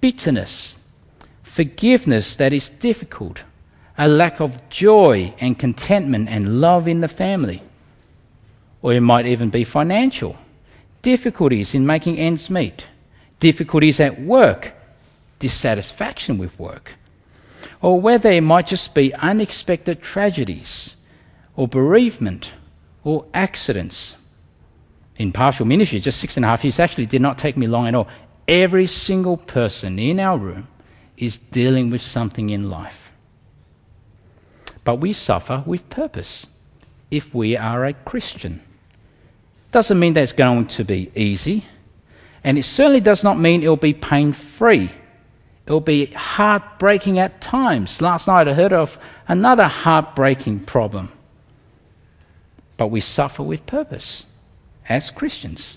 bitterness, 0.02 0.76
forgiveness 1.42 2.36
that 2.36 2.52
is 2.52 2.68
difficult, 2.68 3.42
a 3.96 4.06
lack 4.06 4.40
of 4.40 4.68
joy 4.68 5.34
and 5.40 5.58
contentment 5.58 6.28
and 6.28 6.60
love 6.60 6.86
in 6.86 7.00
the 7.00 7.08
family. 7.08 7.62
Or 8.82 8.92
it 8.92 9.00
might 9.00 9.26
even 9.26 9.48
be 9.48 9.64
financial, 9.64 10.36
difficulties 11.00 11.74
in 11.74 11.86
making 11.86 12.18
ends 12.18 12.50
meet, 12.50 12.86
difficulties 13.40 13.98
at 13.98 14.20
work, 14.20 14.74
dissatisfaction 15.38 16.38
with 16.38 16.58
work. 16.58 16.94
Or 17.80 18.00
whether 18.00 18.30
it 18.30 18.42
might 18.42 18.66
just 18.66 18.94
be 18.94 19.14
unexpected 19.14 20.02
tragedies 20.02 20.96
or 21.56 21.68
bereavement 21.68 22.52
or 23.04 23.24
accidents 23.34 24.16
in 25.16 25.32
pastoral 25.32 25.66
ministry, 25.66 26.00
just 26.00 26.20
six 26.20 26.36
and 26.36 26.44
a 26.44 26.48
half 26.48 26.64
years, 26.64 26.78
actually 26.78 27.06
did 27.06 27.20
not 27.20 27.38
take 27.38 27.56
me 27.56 27.66
long 27.66 27.86
at 27.86 27.94
all. 27.94 28.08
Every 28.46 28.86
single 28.86 29.36
person 29.36 29.98
in 29.98 30.20
our 30.20 30.38
room 30.38 30.68
is 31.16 31.38
dealing 31.38 31.90
with 31.90 32.02
something 32.02 32.50
in 32.50 32.70
life. 32.70 33.12
But 34.84 34.96
we 34.96 35.12
suffer 35.12 35.62
with 35.66 35.90
purpose 35.90 36.46
if 37.10 37.34
we 37.34 37.56
are 37.56 37.84
a 37.84 37.92
Christian. 37.92 38.62
Doesn't 39.70 39.98
mean 39.98 40.14
that 40.14 40.22
it's 40.22 40.32
going 40.32 40.66
to 40.68 40.84
be 40.84 41.10
easy, 41.14 41.66
and 42.42 42.56
it 42.56 42.62
certainly 42.62 43.00
does 43.00 43.22
not 43.22 43.38
mean 43.38 43.62
it'll 43.62 43.76
be 43.76 43.92
pain 43.92 44.32
free. 44.32 44.90
It'll 45.68 45.80
be 45.80 46.06
heartbreaking 46.06 47.18
at 47.18 47.42
times. 47.42 48.00
Last 48.00 48.26
night 48.26 48.48
I 48.48 48.54
heard 48.54 48.72
of 48.72 48.98
another 49.28 49.66
heartbreaking 49.68 50.60
problem. 50.60 51.12
But 52.78 52.86
we 52.86 53.00
suffer 53.00 53.42
with 53.42 53.66
purpose 53.66 54.24
as 54.88 55.10
Christians. 55.10 55.76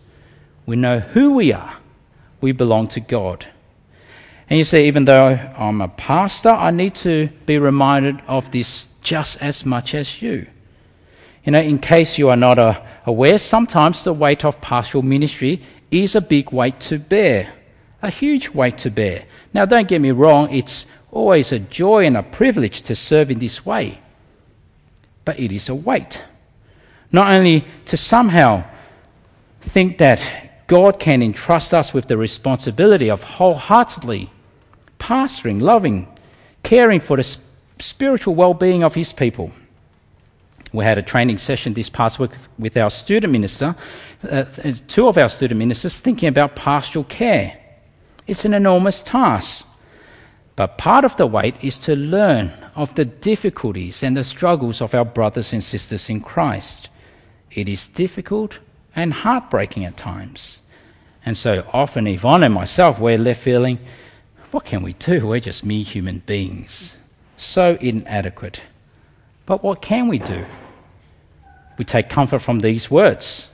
We 0.65 0.77
know 0.77 0.99
who 0.99 1.33
we 1.33 1.51
are. 1.51 1.75
We 2.39 2.53
belong 2.53 2.87
to 2.87 3.01
God. 3.01 3.45
And 4.49 4.57
you 4.57 4.63
see, 4.63 4.87
even 4.87 5.03
though 5.03 5.37
I'm 5.57 5.81
a 5.81 5.89
pastor, 5.89 6.51
I 6.51 6.71
need 6.71 6.95
to 6.95 7.27
be 7.45 7.57
reminded 7.57 8.21
of 8.27 8.49
this 8.51 8.87
just 9.01 9.43
as 9.43 9.65
much 9.65 9.93
as 9.93 10.21
you. 10.21 10.47
You 11.43 11.51
know, 11.51 11.59
in 11.59 11.79
case 11.79 12.17
you 12.17 12.29
are 12.29 12.37
not 12.37 12.57
uh, 12.57 12.81
aware, 13.05 13.39
sometimes 13.39 14.05
the 14.05 14.13
weight 14.13 14.45
of 14.45 14.61
pastoral 14.61 15.03
ministry 15.03 15.61
is 15.91 16.15
a 16.15 16.21
big 16.21 16.53
weight 16.53 16.79
to 16.79 16.97
bear, 16.97 17.51
a 18.01 18.09
huge 18.09 18.49
weight 18.49 18.77
to 18.79 18.89
bear. 18.89 19.25
Now, 19.53 19.65
don't 19.65 19.87
get 19.87 20.01
me 20.01 20.11
wrong, 20.11 20.53
it's 20.53 20.85
always 21.11 21.51
a 21.51 21.59
joy 21.59 22.05
and 22.05 22.17
a 22.17 22.23
privilege 22.23 22.83
to 22.83 22.95
serve 22.95 23.31
in 23.31 23.39
this 23.39 23.65
way, 23.65 23.99
but 25.25 25.39
it 25.39 25.51
is 25.51 25.69
a 25.69 25.75
weight. 25.75 26.23
Not 27.11 27.31
only 27.31 27.65
to 27.85 27.97
somehow 27.97 28.63
think 29.61 29.97
that 29.97 30.67
God 30.67 30.99
can 30.99 31.21
entrust 31.21 31.73
us 31.73 31.93
with 31.93 32.07
the 32.07 32.17
responsibility 32.17 33.09
of 33.09 33.23
wholeheartedly 33.23 34.29
pastoring, 34.99 35.61
loving, 35.61 36.07
caring 36.63 36.99
for 36.99 37.17
the 37.17 37.37
spiritual 37.79 38.35
well 38.35 38.53
being 38.53 38.83
of 38.83 38.95
his 38.95 39.11
people. 39.11 39.51
We 40.71 40.85
had 40.85 40.97
a 40.97 41.01
training 41.01 41.39
session 41.39 41.73
this 41.73 41.89
past 41.89 42.19
week 42.19 42.31
with 42.57 42.77
our 42.77 42.89
student 42.89 43.33
minister, 43.33 43.75
uh, 44.29 44.45
two 44.87 45.07
of 45.07 45.17
our 45.17 45.27
student 45.27 45.59
ministers 45.59 45.99
thinking 45.99 46.29
about 46.29 46.55
pastoral 46.55 47.03
care. 47.03 47.57
It's 48.27 48.45
an 48.45 48.53
enormous 48.53 49.01
task. 49.01 49.67
But 50.55 50.77
part 50.77 51.05
of 51.05 51.17
the 51.17 51.27
weight 51.27 51.55
is 51.61 51.77
to 51.79 51.95
learn 51.95 52.51
of 52.75 52.93
the 52.95 53.05
difficulties 53.05 54.03
and 54.03 54.15
the 54.15 54.23
struggles 54.23 54.81
of 54.81 54.93
our 54.93 55.05
brothers 55.05 55.53
and 55.53 55.63
sisters 55.63 56.09
in 56.09 56.21
Christ. 56.21 56.89
It 57.51 57.67
is 57.67 57.87
difficult 57.87 58.59
and 58.95 59.13
heartbreaking 59.13 59.85
at 59.85 59.97
times. 59.97 60.61
And 61.25 61.37
so 61.37 61.67
often, 61.71 62.07
Yvonne 62.07 62.43
and 62.43 62.53
myself, 62.53 62.99
we're 62.99 63.17
left 63.17 63.41
feeling, 63.41 63.79
what 64.51 64.65
can 64.65 64.81
we 64.81 64.93
do? 64.93 65.27
We're 65.27 65.39
just 65.39 65.65
mere 65.65 65.83
human 65.83 66.19
beings. 66.25 66.97
So 67.37 67.77
inadequate. 67.79 68.61
But 69.45 69.63
what 69.63 69.81
can 69.81 70.07
we 70.07 70.19
do? 70.19 70.45
We 71.77 71.85
take 71.85 72.09
comfort 72.09 72.39
from 72.39 72.59
these 72.59 72.91
words. 72.91 73.49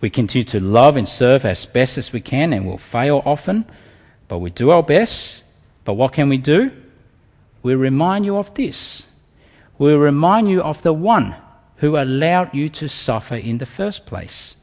We 0.00 0.10
continue 0.10 0.44
to 0.46 0.60
love 0.60 0.96
and 0.96 1.08
serve 1.08 1.44
as 1.44 1.66
best 1.66 1.98
as 1.98 2.12
we 2.12 2.20
can 2.20 2.52
and 2.52 2.66
we'll 2.66 2.78
fail 2.78 3.22
often, 3.24 3.66
but 4.30 4.38
we 4.38 4.48
do 4.48 4.70
our 4.70 4.84
best. 4.84 5.42
But 5.84 5.94
what 5.94 6.12
can 6.12 6.28
we 6.28 6.38
do? 6.38 6.70
We 7.64 7.74
remind 7.74 8.24
you 8.24 8.36
of 8.36 8.54
this. 8.54 9.04
We 9.76 9.92
remind 9.92 10.48
you 10.48 10.62
of 10.62 10.80
the 10.82 10.92
one 10.92 11.34
who 11.78 11.96
allowed 11.96 12.54
you 12.54 12.68
to 12.68 12.88
suffer 12.88 13.34
in 13.34 13.58
the 13.58 13.66
first 13.66 14.06
place, 14.06 14.54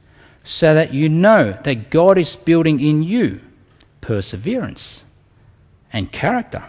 so 0.45 0.73
that 0.73 0.93
you 0.93 1.09
know 1.09 1.51
that 1.65 1.89
God 1.89 2.17
is 2.17 2.37
building 2.37 2.79
in 2.79 3.03
you 3.03 3.41
perseverance 3.99 5.03
and 5.91 6.13
character 6.13 6.63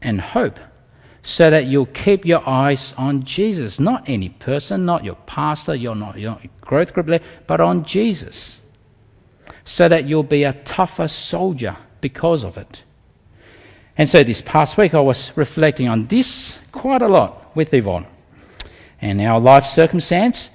and 0.00 0.18
hope 0.18 0.58
so 1.22 1.50
that 1.50 1.66
you'll 1.66 1.86
keep 1.86 2.24
your 2.24 2.48
eyes 2.48 2.94
on 2.96 3.24
Jesus, 3.24 3.78
not 3.78 4.08
any 4.08 4.30
person, 4.30 4.86
not 4.86 5.04
your 5.04 5.16
pastor, 5.26 5.74
your 5.74 5.94
not 5.94 6.18
your 6.18 6.38
growth 6.62 6.94
group 6.94 7.08
leader, 7.08 7.24
but 7.46 7.60
on 7.60 7.84
Jesus, 7.84 8.62
so 9.64 9.86
that 9.86 10.06
you'll 10.06 10.22
be 10.22 10.44
a 10.44 10.54
tougher 10.54 11.08
soldier 11.08 11.76
because 12.02 12.44
of 12.44 12.58
it. 12.58 12.82
And 13.96 14.06
so 14.06 14.22
this 14.22 14.42
past 14.42 14.76
week 14.76 14.92
I 14.92 15.00
was 15.00 15.34
reflecting 15.36 15.88
on 15.88 16.06
this 16.08 16.58
quite 16.70 17.00
a 17.00 17.08
lot 17.08 17.56
with 17.56 17.72
Yvonne 17.72 18.06
and 19.00 19.20
our 19.22 19.40
life 19.40 19.64
circumstance 19.64 20.50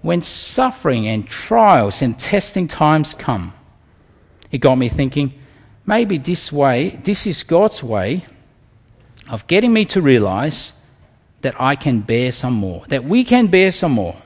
when 0.00 0.22
suffering 0.22 1.06
and 1.06 1.28
trials 1.28 2.00
and 2.00 2.18
testing 2.18 2.66
times 2.66 3.12
come. 3.14 3.52
It 4.50 4.58
got 4.58 4.76
me 4.76 4.88
thinking, 4.88 5.32
maybe 5.86 6.18
this 6.18 6.52
way, 6.52 7.00
this 7.02 7.26
is 7.26 7.42
God's 7.42 7.82
way 7.82 8.24
of 9.28 9.46
getting 9.46 9.72
me 9.72 9.84
to 9.86 10.02
realize 10.02 10.72
that 11.40 11.54
I 11.60 11.76
can 11.76 12.00
bear 12.00 12.32
some 12.32 12.54
more, 12.54 12.84
that 12.88 13.04
we 13.04 13.24
can 13.24 13.46
bear 13.46 13.72
some 13.72 13.92
more, 13.92 14.16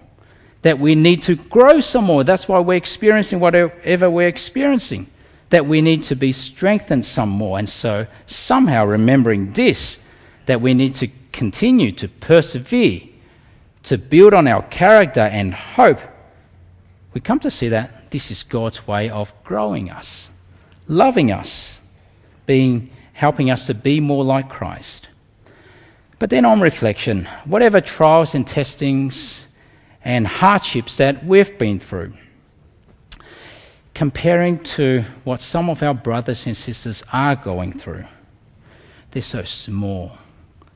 that 0.63 0.79
we 0.79 0.95
need 0.95 1.23
to 1.23 1.37
grow 1.37 1.81
some 1.81 2.05
more. 2.05 2.25
That's 2.25 2.49
why 2.49 2.59
we're 2.59 2.75
experiencing 2.75 3.39
whatever 3.39 4.11
we're 4.11 4.29
experiencing, 4.29 5.07
that 5.51 5.67
we 5.67 5.81
need 5.81 6.03
to 6.05 6.17
be 6.17 6.33
strengthened 6.33 7.05
some 7.05 7.29
more. 7.29 7.59
And 7.59 7.69
so, 7.69 8.07
somehow 8.27 8.85
remembering 8.85 9.53
this, 9.53 9.99
that 10.47 10.61
we 10.61 10.75
need 10.75 10.95
to 10.97 11.09
continue 11.33 11.93
to 11.93 12.09
persevere, 12.09 13.03
to 13.85 13.99
build 13.99 14.35
on 14.35 14.49
our 14.49 14.63
character 14.63 15.21
and 15.21 15.55
hope, 15.55 16.01
we 17.15 17.21
come 17.21 17.41
to 17.41 17.51
see 17.51 17.69
that 17.69 18.11
this 18.11 18.31
is 18.31 18.43
God's 18.43 18.87
way 18.87 19.09
of 19.11 19.33
growing 19.45 19.91
us, 19.91 20.31
loving 20.89 21.31
us, 21.33 21.81
being 22.45 22.91
helping 23.13 23.51
us 23.51 23.67
to 23.67 23.75
be 23.75 24.01
more 24.01 24.25
like 24.25 24.49
Christ. 24.49 25.09
But 26.19 26.31
then, 26.31 26.45
on 26.45 26.61
reflection, 26.61 27.27
whatever 27.45 27.81
trials 27.81 28.35
and 28.35 28.47
testings 28.47 29.47
and 30.05 30.27
hardships 30.27 30.97
that 30.99 31.25
we've 31.25 31.59
been 31.59 31.81
through, 31.81 32.13
comparing 33.97 34.59
to 34.59 35.03
what 35.25 35.41
some 35.41 35.71
of 35.71 35.83
our 35.83 35.95
brothers 35.95 36.45
and 36.45 36.55
sisters 36.55 37.03
are 37.15 37.35
going 37.35 37.73
through, 37.73 38.05
they're 39.11 39.23
so 39.23 39.43
small, 39.43 40.13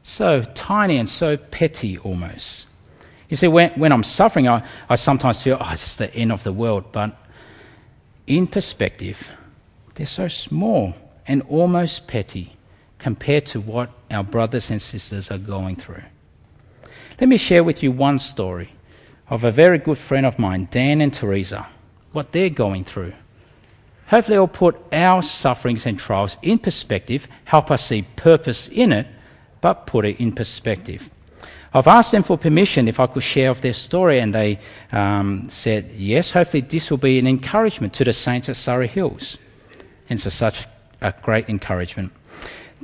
so 0.03 0.43
tiny, 0.55 0.97
and 0.97 1.07
so 1.09 1.37
petty 1.37 1.99
almost. 1.99 2.67
You 3.29 3.37
see, 3.37 3.47
when, 3.47 3.73
when 3.73 3.93
I'm 3.93 4.05
suffering, 4.05 4.49
I, 4.49 4.67
I 4.89 4.95
sometimes 4.95 5.43
feel, 5.43 5.59
oh, 5.61 5.71
it's 5.71 5.97
the 5.97 6.13
end 6.15 6.33
of 6.33 6.43
the 6.45 6.53
world. 6.55 6.93
But 6.93 7.15
in 8.27 8.47
perspective, 8.47 9.29
they're 9.97 10.07
so 10.07 10.27
small 10.27 10.95
and 11.27 11.43
almost 11.43 12.09
petty 12.09 12.57
compared 12.99 13.45
to 13.47 13.61
what 13.61 13.91
our 14.11 14.25
brothers 14.25 14.71
and 14.71 14.81
sisters 14.81 15.31
are 15.31 15.37
going 15.37 15.77
through. 15.77 16.05
Let 17.21 17.29
me 17.29 17.37
share 17.37 17.65
with 17.65 17.83
you 17.83 17.93
one 17.93 18.19
story 18.19 18.71
of 19.29 19.45
a 19.45 19.51
very 19.51 19.77
good 19.77 19.99
friend 19.99 20.25
of 20.25 20.39
mine, 20.39 20.69
Dan 20.71 21.03
and 21.03 21.13
Teresa, 21.13 21.67
what 22.13 22.33
they're 22.33 22.51
going 22.51 22.85
through. 22.85 23.13
Hopefully, 24.07 24.35
it'll 24.35 24.49
put 24.49 24.77
our 24.93 25.23
sufferings 25.23 25.87
and 25.87 25.99
trials 25.99 26.37
in 26.43 26.59
perspective, 26.59 27.29
help 27.45 27.71
us 27.71 27.87
see 27.87 28.03
purpose 28.17 28.69
in 28.69 28.93
it, 28.93 29.07
but 29.61 29.87
put 29.87 30.05
it 30.05 30.19
in 30.19 30.33
perspective. 30.33 31.09
I've 31.73 31.87
asked 31.87 32.11
them 32.11 32.25
for 32.25 32.37
permission 32.37 32.89
if 32.89 32.99
I 32.99 33.07
could 33.07 33.23
share 33.23 33.51
of 33.51 33.61
their 33.61 33.75
story, 33.75 34.19
and 34.19 34.35
they 34.35 34.59
um, 34.91 35.49
said 35.49 35.93
yes. 35.93 36.33
Hopefully, 36.33 36.63
this 36.63 36.91
will 36.91 36.99
be 36.99 37.21
an 37.21 37.29
encouragement 37.29 37.95
to 37.95 38.05
the 38.05 38.13
saints 38.13 38.49
at 38.49 38.57
Surrey 38.57 38.89
Hills. 38.89 39.39
And 40.09 40.19
so, 40.19 40.31
such 40.31 40.67
a 41.01 41.15
great 41.23 41.49
encouragement. 41.49 42.13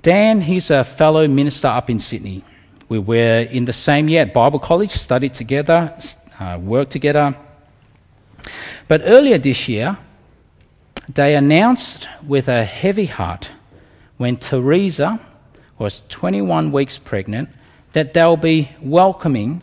Dan, 0.02 0.40
he's 0.40 0.70
a 0.70 0.84
fellow 0.84 1.26
minister 1.26 1.66
up 1.66 1.90
in 1.90 1.98
Sydney. 1.98 2.44
We 2.88 3.00
were 3.00 3.40
in 3.40 3.64
the 3.64 3.72
same 3.72 4.08
year 4.08 4.22
at 4.22 4.32
Bible 4.32 4.60
College, 4.60 4.92
studied 4.92 5.34
together, 5.34 5.92
uh, 6.38 6.60
worked 6.62 6.92
together. 6.92 7.36
But 8.88 9.02
earlier 9.04 9.38
this 9.38 9.68
year, 9.68 9.98
they 11.12 11.34
announced 11.34 12.08
with 12.26 12.48
a 12.48 12.64
heavy 12.64 13.06
heart 13.06 13.50
when 14.16 14.36
Teresa 14.36 15.20
was 15.78 16.02
21 16.08 16.72
weeks 16.72 16.98
pregnant 16.98 17.50
that 17.92 18.12
they'll 18.12 18.36
be 18.36 18.70
welcoming 18.80 19.62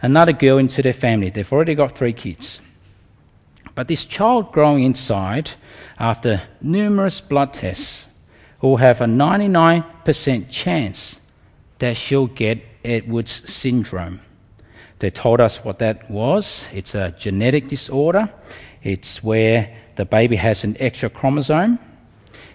another 0.00 0.32
girl 0.32 0.58
into 0.58 0.82
their 0.82 0.92
family. 0.92 1.30
They've 1.30 1.52
already 1.52 1.74
got 1.74 1.96
three 1.96 2.12
kids. 2.12 2.60
But 3.74 3.88
this 3.88 4.04
child 4.04 4.52
growing 4.52 4.82
inside, 4.82 5.50
after 5.98 6.42
numerous 6.60 7.20
blood 7.20 7.52
tests, 7.52 8.08
will 8.60 8.78
have 8.78 9.00
a 9.00 9.04
99% 9.04 10.50
chance 10.50 11.20
that 11.78 11.96
she'll 11.96 12.26
get 12.26 12.58
Edwards 12.84 13.50
syndrome. 13.50 14.20
They 14.98 15.10
told 15.10 15.40
us 15.40 15.64
what 15.64 15.78
that 15.78 16.10
was. 16.10 16.66
It's 16.72 16.94
a 16.94 17.14
genetic 17.18 17.68
disorder. 17.68 18.30
It's 18.82 19.22
where 19.22 19.76
the 19.96 20.04
baby 20.04 20.36
has 20.36 20.64
an 20.64 20.76
extra 20.80 21.08
chromosome. 21.10 21.78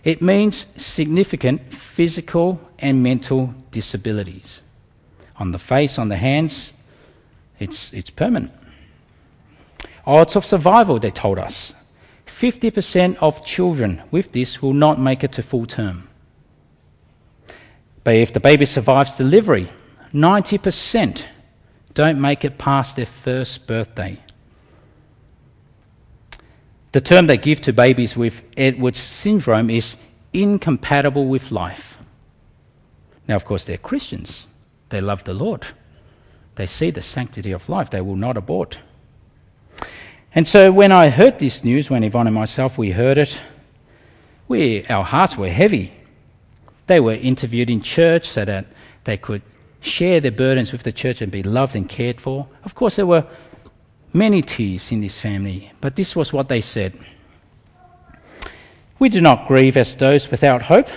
It 0.04 0.22
means 0.22 0.68
significant 0.76 1.74
physical 1.74 2.60
and 2.80 3.02
mental 3.02 3.54
disabilities. 3.72 4.62
On 5.38 5.52
the 5.52 5.60
face, 5.60 5.98
on 5.98 6.10
the 6.10 6.18
hands, 6.18 6.74
it's, 7.60 7.94
it's 7.94 8.10
permanent. 8.10 8.52
Oh, 10.06 10.16
Odds 10.16 10.36
of 10.36 10.46
survival, 10.46 11.00
they 11.00 11.12
told 11.12 11.40
us. 11.40 11.74
50% 12.28 13.18
of 13.22 13.46
children 13.46 14.02
with 14.12 14.34
this 14.34 14.62
will 14.62 14.74
not 14.74 15.00
make 15.00 15.24
it 15.24 15.32
to 15.34 15.44
full 15.44 15.66
term. 15.66 16.10
But 18.04 18.16
if 18.16 18.34
the 18.34 18.40
baby 18.42 18.66
survives 18.66 19.16
delivery, 19.16 19.70
90% 20.14 21.26
don't 21.94 22.20
make 22.20 22.44
it 22.44 22.58
past 22.58 22.96
their 22.96 23.06
first 23.06 23.68
birthday. 23.68 24.20
The 26.92 27.02
term 27.02 27.28
they 27.28 27.38
give 27.38 27.62
to 27.62 27.74
babies 27.74 28.16
with 28.16 28.44
Edwards 28.56 29.00
syndrome 29.00 29.70
is 29.70 29.98
incompatible 30.32 31.26
with 31.26 31.52
life. 31.52 31.98
Now, 33.28 33.36
of 33.36 33.46
course, 33.46 33.64
they're 33.64 33.78
Christians. 33.78 34.48
They 34.90 35.02
love 35.02 35.24
the 35.24 35.34
Lord. 35.34 35.66
They 36.56 36.68
see 36.68 36.92
the 36.92 37.02
sanctity 37.02 37.52
of 37.52 37.68
life. 37.70 37.90
They 37.90 38.02
will 38.02 38.16
not 38.16 38.38
abort. 38.38 38.78
And 40.36 40.48
so 40.48 40.72
when 40.72 40.92
I 40.92 41.10
heard 41.10 41.40
this 41.40 41.64
news, 41.64 41.90
when 41.90 42.04
Yvonne 42.04 42.28
and 42.28 42.36
myself 42.36 42.78
we 42.78 42.92
heard 42.92 43.18
it, 43.18 43.42
we, 44.48 44.86
our 44.86 45.04
hearts 45.04 45.38
were 45.38 45.50
heavy. 45.50 45.94
They 46.88 47.00
were 47.00 47.14
interviewed 47.14 47.70
in 47.70 47.82
church 47.82 48.28
so 48.28 48.46
that 48.46 48.66
they 49.04 49.18
could 49.18 49.42
share 49.84 50.20
their 50.20 50.32
burdens 50.32 50.72
with 50.72 50.84
the 50.84 50.92
church 50.92 51.22
and 51.22 51.32
be 51.32 51.44
loved 51.44 51.76
and 51.76 51.88
cared 51.88 52.20
for. 52.20 52.48
Of 52.64 52.76
course, 52.76 52.96
there 52.96 53.06
were 53.06 53.26
many 54.12 54.42
tears 54.42 54.92
in 54.92 55.02
this 55.02 55.20
family, 55.20 55.72
but 55.82 55.96
this 55.96 56.16
was 56.16 56.34
what 56.34 56.48
they 56.48 56.62
said. 56.62 56.98
We 59.00 59.10
do 59.10 59.22
not 59.22 59.48
grieve 59.48 59.78
as 59.78 59.96
those 59.96 60.32
without 60.32 60.64
hope. 60.64 60.88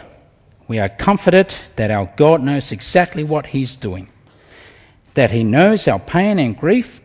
We 0.68 0.78
are 0.78 0.88
comforted 0.88 1.54
that 1.76 1.90
our 1.90 2.12
God 2.16 2.42
knows 2.42 2.72
exactly 2.72 3.24
what 3.24 3.46
He's 3.46 3.76
doing, 3.76 4.08
that 5.14 5.30
He 5.30 5.44
knows 5.44 5.88
our 5.88 5.98
pain 5.98 6.38
and 6.38 6.58
grief 6.58 7.00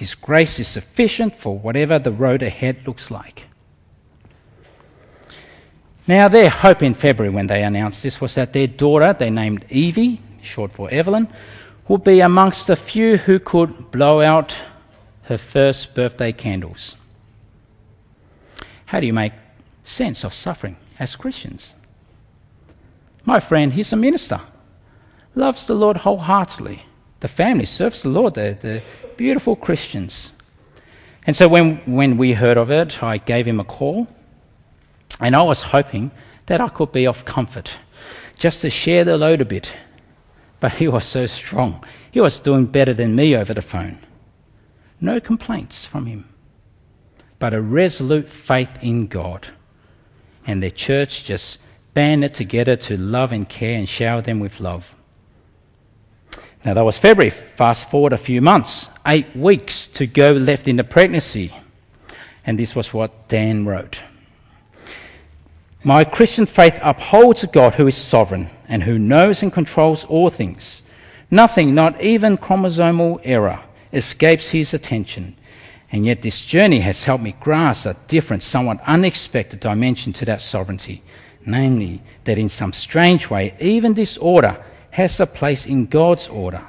his 0.00 0.14
grace 0.14 0.58
is 0.58 0.66
sufficient 0.66 1.36
for 1.36 1.58
whatever 1.58 1.98
the 1.98 2.10
road 2.10 2.42
ahead 2.42 2.86
looks 2.86 3.10
like. 3.10 3.44
Now, 6.06 6.26
their 6.26 6.48
hope 6.48 6.82
in 6.82 6.94
February 6.94 7.28
when 7.28 7.48
they 7.48 7.62
announced 7.62 8.02
this 8.02 8.18
was 8.18 8.34
that 8.36 8.54
their 8.54 8.66
daughter, 8.66 9.12
they 9.12 9.28
named 9.28 9.66
Evie, 9.68 10.22
short 10.42 10.72
for 10.72 10.90
Evelyn, 10.90 11.28
would 11.88 12.04
be 12.04 12.20
amongst 12.20 12.66
the 12.66 12.76
few 12.76 13.16
who 13.16 13.38
could 13.38 13.90
blow 13.90 14.22
out 14.22 14.56
her 15.22 15.38
first 15.38 15.94
birthday 15.94 16.32
candles. 16.32 16.96
How 18.86 19.00
do 19.00 19.06
you 19.06 19.12
make 19.12 19.32
sense 19.82 20.24
of 20.24 20.34
suffering 20.34 20.76
as 20.98 21.16
Christians? 21.16 21.74
My 23.24 23.38
friend, 23.38 23.72
he's 23.72 23.92
a 23.92 23.96
minister, 23.96 24.40
loves 25.34 25.66
the 25.66 25.74
Lord 25.74 25.98
wholeheartedly. 25.98 26.82
The 27.20 27.28
family 27.28 27.66
serves 27.66 28.02
the 28.02 28.08
Lord, 28.08 28.34
they're, 28.34 28.54
they're 28.54 28.82
beautiful 29.16 29.54
Christians. 29.54 30.32
And 31.26 31.36
so 31.36 31.48
when, 31.48 31.76
when 31.86 32.16
we 32.16 32.32
heard 32.32 32.56
of 32.56 32.70
it, 32.70 33.02
I 33.02 33.18
gave 33.18 33.46
him 33.46 33.60
a 33.60 33.64
call, 33.64 34.08
and 35.20 35.36
I 35.36 35.42
was 35.42 35.62
hoping 35.62 36.10
that 36.46 36.60
I 36.60 36.68
could 36.68 36.92
be 36.92 37.06
of 37.06 37.24
comfort, 37.24 37.78
just 38.38 38.62
to 38.62 38.70
share 38.70 39.04
the 39.04 39.18
load 39.18 39.40
a 39.40 39.44
bit. 39.44 39.76
But 40.60 40.74
he 40.74 40.88
was 40.88 41.04
so 41.04 41.26
strong. 41.26 41.82
He 42.10 42.20
was 42.20 42.38
doing 42.38 42.66
better 42.66 42.92
than 42.92 43.16
me 43.16 43.34
over 43.34 43.54
the 43.54 43.62
phone. 43.62 43.98
No 45.00 45.18
complaints 45.18 45.84
from 45.84 46.06
him, 46.06 46.28
but 47.38 47.54
a 47.54 47.60
resolute 47.62 48.28
faith 48.28 48.78
in 48.82 49.06
God. 49.06 49.48
And 50.46 50.62
the 50.62 50.70
church 50.70 51.24
just 51.24 51.58
banded 51.94 52.34
together 52.34 52.76
to 52.76 52.96
love 52.96 53.32
and 53.32 53.48
care 53.48 53.78
and 53.78 53.88
shower 53.88 54.20
them 54.20 54.40
with 54.40 54.60
love. 54.60 54.94
Now, 56.64 56.74
that 56.74 56.84
was 56.84 56.98
February. 56.98 57.30
Fast 57.30 57.90
forward 57.90 58.12
a 58.12 58.18
few 58.18 58.42
months, 58.42 58.90
eight 59.06 59.34
weeks 59.34 59.86
to 59.88 60.06
go 60.06 60.32
left 60.32 60.68
in 60.68 60.76
the 60.76 60.84
pregnancy. 60.84 61.54
And 62.44 62.58
this 62.58 62.76
was 62.76 62.92
what 62.92 63.28
Dan 63.28 63.64
wrote 63.64 64.00
My 65.82 66.04
Christian 66.04 66.44
faith 66.44 66.78
upholds 66.82 67.42
a 67.44 67.46
God 67.46 67.74
who 67.74 67.86
is 67.86 67.96
sovereign 67.96 68.50
and 68.70 68.82
who 68.84 68.98
knows 68.98 69.42
and 69.42 69.52
controls 69.52 70.06
all 70.06 70.30
things. 70.30 70.80
Nothing, 71.30 71.74
not 71.74 72.00
even 72.00 72.38
chromosomal 72.38 73.20
error, 73.24 73.60
escapes 73.92 74.48
his 74.48 74.72
attention. 74.72 75.36
And 75.92 76.06
yet, 76.06 76.22
this 76.22 76.40
journey 76.40 76.80
has 76.80 77.04
helped 77.04 77.22
me 77.22 77.36
grasp 77.40 77.84
a 77.84 77.96
different, 78.08 78.42
somewhat 78.42 78.80
unexpected 78.86 79.60
dimension 79.60 80.14
to 80.14 80.24
that 80.24 80.40
sovereignty 80.40 81.02
namely, 81.46 82.02
that 82.24 82.38
in 82.38 82.48
some 82.48 82.72
strange 82.72 83.30
way, 83.30 83.54
even 83.60 83.94
disorder 83.94 84.62
has 84.90 85.20
a 85.20 85.26
place 85.26 85.66
in 85.66 85.86
God's 85.86 86.28
order. 86.28 86.62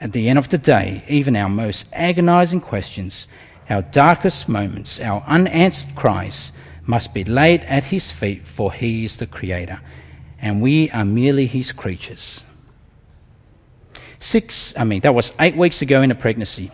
At 0.00 0.12
the 0.12 0.28
end 0.28 0.38
of 0.38 0.48
the 0.48 0.58
day, 0.58 1.04
even 1.08 1.36
our 1.36 1.48
most 1.48 1.86
agonizing 1.92 2.60
questions, 2.60 3.26
our 3.68 3.82
darkest 3.82 4.48
moments, 4.48 5.00
our 5.00 5.22
unanswered 5.26 5.94
cries 5.94 6.52
must 6.86 7.12
be 7.12 7.24
laid 7.24 7.62
at 7.64 7.84
His 7.84 8.10
feet, 8.10 8.46
for 8.46 8.72
He 8.72 9.04
is 9.04 9.18
the 9.18 9.26
Creator, 9.26 9.80
and 10.40 10.62
we 10.62 10.90
are 10.90 11.04
merely 11.04 11.46
His 11.46 11.72
creatures. 11.72 12.42
Six, 14.20 14.76
I 14.76 14.84
mean, 14.84 15.00
that 15.02 15.14
was 15.14 15.32
eight 15.40 15.56
weeks 15.56 15.82
ago 15.82 16.02
in 16.02 16.10
a 16.10 16.14
pregnancy. 16.14 16.70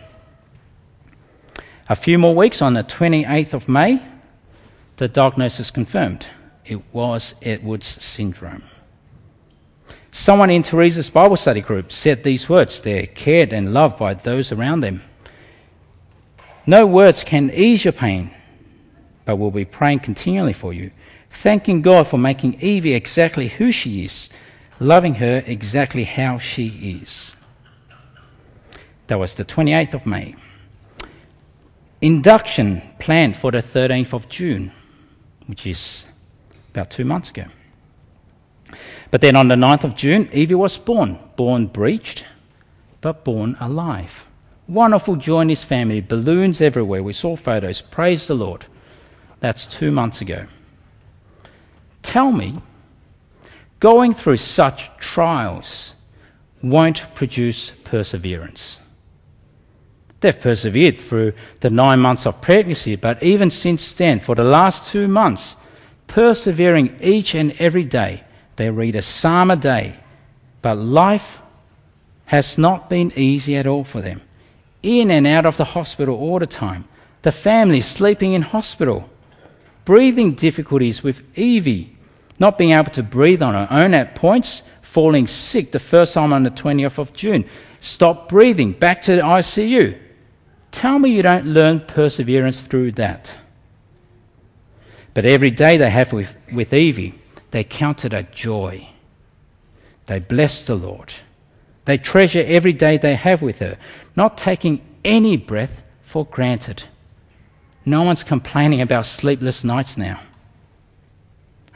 A 1.89 1.95
few 1.95 2.19
more 2.19 2.35
weeks 2.35 2.63
on 2.63 2.75
the 2.75 2.83
28th 2.83 3.53
of 3.53 3.69
May, 3.69 4.03
the 4.97 5.09
diagnosis 5.09 5.71
confirmed. 5.71 6.27
It 6.65 6.81
was 6.93 7.35
Edwards 7.43 8.03
syndrome. 8.03 8.65
Someone 10.11 10.49
in 10.49 10.63
Teresa's 10.63 11.11
Bible 11.11 11.37
study 11.37 11.61
group 11.61 11.93
said 11.93 12.23
these 12.23 12.49
words 12.49 12.81
they're 12.81 13.07
cared 13.07 13.53
and 13.53 13.75
loved 13.75 13.99
by 13.99 14.15
those 14.15 14.53
around 14.53 14.81
them. 14.81 15.03
No 16.67 16.87
words 16.87 17.25
can 17.25 17.51
ease 17.51 17.85
your 17.85 17.93
pain, 17.93 18.31
but 19.27 19.37
we'll 19.37 19.51
be 19.51 19.65
praying 19.65 20.01
continually 20.01 20.53
for 20.53 20.73
you, 20.73 20.91
thanking 21.35 21.83
God 21.83 22.07
for 22.07 22.19
making 22.19 22.61
Evie 22.61 22.95
exactly 22.95 23.49
who 23.49 23.73
she 23.73 24.05
is, 24.05 24.31
loving 24.81 25.15
her 25.15 25.43
exactly 25.47 26.05
how 26.05 26.39
she 26.39 26.69
is. 27.03 27.37
That 29.09 29.19
was 29.19 29.35
the 29.35 29.45
28th 29.45 29.95
of 29.95 30.07
May. 30.07 30.35
Induction 32.01 32.83
planned 32.99 33.37
for 33.37 33.51
the 33.51 33.63
13th 33.63 34.15
of 34.15 34.29
June, 34.29 34.73
which 35.47 35.67
is 35.67 36.07
about 36.71 36.91
two 36.91 37.05
months 37.05 37.31
ago. 37.31 37.45
But 39.11 39.21
then 39.21 39.37
on 39.37 39.49
the 39.49 39.55
9th 39.55 39.85
of 39.85 39.97
June, 39.97 40.29
Evie 40.33 40.55
was 40.55 40.79
born. 40.79 41.19
Born 41.37 41.67
breached, 41.67 42.25
but 43.01 43.25
born 43.25 43.57
alive. 43.61 44.27
Wonderful 44.67 45.17
joy 45.17 45.41
in 45.43 45.51
his 45.51 45.63
family, 45.63 46.01
balloons 46.01 46.61
everywhere. 46.61 47.03
We 47.03 47.13
saw 47.13 47.37
photos. 47.37 47.83
Praise 47.83 48.27
the 48.27 48.35
Lord. 48.35 48.65
That's 49.41 49.67
two 49.67 49.91
months 49.91 50.23
ago. 50.23 50.47
Tell 52.05 52.31
me, 52.31 52.61
going 53.81 54.15
through 54.15 54.37
such 54.37 54.97
trials 54.99 55.95
won't 56.63 57.13
produce 57.15 57.73
perseverance. 57.83 58.79
They've 60.21 60.41
persevered 60.41 61.01
through 61.01 61.33
the 61.61 61.71
nine 61.71 61.99
months 61.99 62.27
of 62.27 62.41
pregnancy, 62.41 62.95
but 62.97 63.23
even 63.23 63.51
since 63.51 63.93
then, 63.93 64.21
for 64.21 64.35
the 64.35 64.45
last 64.45 64.91
two 64.93 65.09
months, 65.09 65.57
persevering 66.07 66.97
each 67.03 67.35
and 67.35 67.53
every 67.59 67.85
day. 67.85 68.23
They 68.57 68.71
read 68.71 68.95
a 68.95 69.03
psalm 69.03 69.51
a 69.51 69.57
day, 69.57 69.97
but 70.63 70.77
life 70.77 71.41
has 72.27 72.57
not 72.57 72.89
been 72.89 73.13
easy 73.17 73.57
at 73.57 73.67
all 73.67 73.85
for 73.85 74.01
them. 74.01 74.23
In 74.83 75.11
and 75.11 75.27
out 75.27 75.47
of 75.47 75.57
the 75.57 75.65
hospital 75.65 76.17
all 76.17 76.39
the 76.39 76.47
time. 76.47 76.87
The 77.23 77.33
family 77.33 77.81
sleeping 77.81 78.33
in 78.35 78.43
hospital. 78.43 79.11
Breathing 79.85 80.35
difficulties 80.35 81.03
with 81.03 81.23
Evie, 81.37 81.94
not 82.39 82.59
being 82.59 82.73
able 82.73 82.91
to 82.93 83.03
breathe 83.03 83.43
on 83.43 83.55
her 83.55 83.69
own 83.71 83.95
at 83.95 84.15
points, 84.15 84.63
falling 84.83 85.27
sick 85.27 85.73
the 85.73 85.79
first 85.79 86.15
time 86.15 86.33
on 86.33 86.43
the 86.43 86.51
20th 86.51 86.99
of 86.99 87.13
June. 87.13 87.45
Stop 87.81 88.29
breathing, 88.29 88.73
back 88.73 89.03
to 89.03 89.17
the 89.17 89.23
ICU. 89.23 89.99
Tell 90.71 90.99
me 90.99 91.11
you 91.11 91.23
don't 91.23 91.47
learn 91.47 91.81
perseverance 91.81 92.61
through 92.61 92.93
that. 92.93 93.37
But 95.13 95.25
every 95.25 95.51
day 95.51 95.77
they 95.77 95.91
have 95.91 96.13
with, 96.13 96.35
with 96.53 96.73
Evie, 96.73 97.15
they 97.53 97.63
count 97.63 98.05
it 98.05 98.13
a 98.13 98.25
joy. 98.25 98.89
They 100.07 100.19
bless 100.19 100.65
the 100.65 100.75
Lord. 100.75 101.13
They 101.85 101.99
treasure 101.99 102.43
every 102.47 102.73
day 102.73 102.97
they 102.97 103.15
have 103.15 103.43
with 103.43 103.61
her, 103.61 103.79
not 104.17 104.39
taking 104.39 104.81
any 105.05 105.37
breath 105.37 105.83
for 106.03 106.25
granted. 106.25 106.85
No 107.85 108.03
one's 108.03 108.25
complaining 108.25 108.81
about 108.81 109.07
sleepless 109.07 109.63
nights 109.63 109.97
now. 109.97 110.19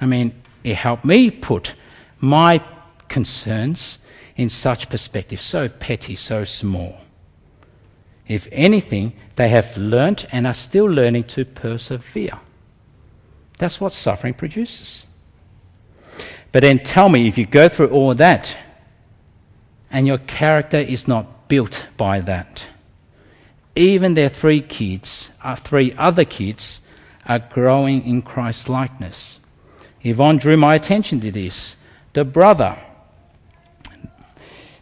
I 0.01 0.07
mean, 0.07 0.35
it 0.69 0.77
helped 0.77 1.05
me 1.05 1.31
put 1.31 1.75
my 2.21 2.63
concerns 3.09 3.99
in 4.37 4.49
such 4.49 4.89
perspective, 4.91 5.41
so 5.41 5.69
petty, 5.69 6.15
so 6.15 6.45
small. 6.45 6.99
If 8.27 8.47
anything, 8.53 9.15
they 9.37 9.49
have 9.49 9.77
learnt 9.79 10.27
and 10.31 10.47
are 10.47 10.55
still 10.55 10.85
learning 10.85 11.25
to 11.25 11.45
persevere. 11.47 12.39
That's 13.57 13.81
what 13.81 13.93
suffering 13.93 14.35
produces. 14.35 15.07
But 16.53 16.61
then 16.61 16.79
tell 16.81 17.09
me 17.09 17.27
if 17.27 17.39
you 17.39 17.47
go 17.47 17.69
through 17.69 17.89
all 17.89 18.15
that 18.15 18.57
and 19.91 20.07
your 20.07 20.19
character 20.19 20.79
is 20.79 21.09
not 21.09 21.49
built 21.49 21.87
by 21.97 22.21
that, 22.21 22.67
even 23.75 24.15
their 24.15 24.29
three 24.29 24.61
kids, 24.61 25.31
uh, 25.43 25.57
three 25.57 25.95
other 25.95 26.27
kids, 26.27 26.83
are 27.27 27.39
growing 27.39 28.05
in 28.05 28.23
Christ 28.23 28.69
likeness. 28.69 29.41
Yvonne 30.03 30.39
drew 30.39 30.57
my 30.57 30.75
attention 30.75 31.21
to 31.21 31.31
this. 31.31 31.77
The 32.13 32.25
brother, 32.25 32.77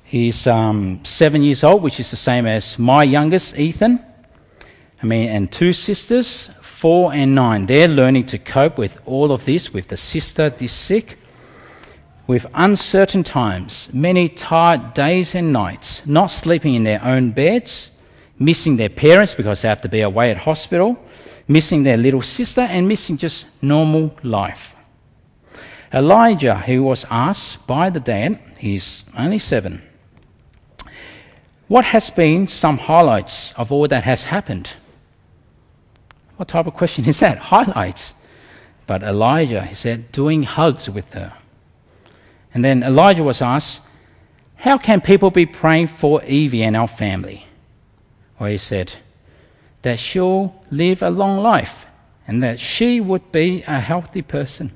he's 0.04 0.46
um, 0.46 1.04
seven 1.04 1.42
years 1.42 1.64
old, 1.64 1.82
which 1.82 2.00
is 2.00 2.10
the 2.10 2.16
same 2.16 2.46
as 2.46 2.78
my 2.78 3.02
youngest, 3.02 3.58
Ethan. 3.58 4.04
I 5.02 5.06
mean, 5.06 5.28
and 5.28 5.52
two 5.52 5.72
sisters, 5.72 6.48
4 6.60 7.12
and 7.14 7.34
9, 7.34 7.66
they're 7.66 7.88
learning 7.88 8.26
to 8.26 8.38
cope 8.38 8.78
with 8.78 9.00
all 9.06 9.32
of 9.32 9.44
this, 9.44 9.72
with 9.72 9.88
the 9.88 9.96
sister 9.96 10.50
this 10.50 10.72
sick, 10.72 11.18
with 12.26 12.46
uncertain 12.54 13.22
times, 13.22 13.88
many 13.92 14.28
tired 14.28 14.94
days 14.94 15.34
and 15.34 15.52
nights, 15.52 16.06
not 16.06 16.26
sleeping 16.26 16.74
in 16.74 16.84
their 16.84 17.02
own 17.04 17.30
beds, 17.30 17.92
missing 18.38 18.76
their 18.76 18.88
parents 18.88 19.34
because 19.34 19.62
they 19.62 19.68
have 19.68 19.82
to 19.82 19.88
be 19.88 20.00
away 20.00 20.30
at 20.30 20.36
hospital, 20.36 20.98
missing 21.48 21.82
their 21.82 21.96
little 21.96 22.22
sister, 22.22 22.62
and 22.62 22.88
missing 22.88 23.16
just 23.16 23.46
normal 23.62 24.14
life. 24.22 24.74
Elijah, 25.96 26.56
who 26.56 26.82
was 26.82 27.06
asked 27.10 27.66
by 27.66 27.88
the 27.88 28.00
dad, 28.00 28.38
he's 28.58 29.02
only 29.16 29.38
seven, 29.38 29.82
what 31.68 31.86
has 31.86 32.10
been 32.10 32.46
some 32.46 32.76
highlights 32.76 33.54
of 33.54 33.72
all 33.72 33.88
that 33.88 34.04
has 34.04 34.24
happened? 34.24 34.68
What 36.36 36.48
type 36.48 36.66
of 36.66 36.74
question 36.74 37.06
is 37.06 37.20
that? 37.20 37.38
Highlights. 37.54 38.14
But 38.86 39.02
Elijah, 39.02 39.62
he 39.62 39.74
said, 39.74 40.12
doing 40.12 40.42
hugs 40.42 40.90
with 40.90 41.14
her. 41.14 41.32
And 42.52 42.62
then 42.62 42.82
Elijah 42.82 43.24
was 43.24 43.40
asked, 43.40 43.80
How 44.56 44.76
can 44.76 45.00
people 45.00 45.30
be 45.30 45.46
praying 45.46 45.86
for 45.86 46.22
Evie 46.24 46.62
and 46.62 46.76
our 46.76 46.88
family? 46.88 47.46
Well, 48.38 48.50
he 48.50 48.58
said, 48.58 48.92
That 49.80 49.98
she'll 49.98 50.62
live 50.70 51.02
a 51.02 51.08
long 51.08 51.38
life 51.38 51.86
and 52.28 52.42
that 52.42 52.60
she 52.60 53.00
would 53.00 53.32
be 53.32 53.62
a 53.66 53.80
healthy 53.80 54.20
person. 54.20 54.72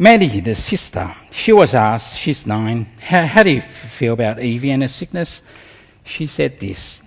Maddie, 0.00 0.40
the 0.40 0.54
sister, 0.54 1.14
she 1.30 1.52
was 1.52 1.74
asked, 1.74 2.16
she's 2.16 2.46
nine, 2.46 2.86
how, 3.00 3.26
how 3.26 3.42
do 3.42 3.50
you 3.50 3.60
feel 3.60 4.14
about 4.14 4.40
Evie 4.40 4.70
and 4.70 4.80
her 4.80 4.88
sickness? 4.88 5.42
She 6.04 6.26
said 6.26 6.58
this 6.58 7.02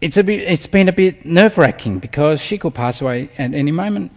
it's, 0.00 0.16
a 0.16 0.24
bit, 0.24 0.40
it's 0.40 0.66
been 0.66 0.88
a 0.88 0.92
bit 0.92 1.26
nerve 1.26 1.58
wracking 1.58 1.98
because 1.98 2.40
she 2.40 2.56
could 2.56 2.72
pass 2.72 3.02
away 3.02 3.28
at 3.36 3.52
any 3.52 3.72
moment. 3.72 4.10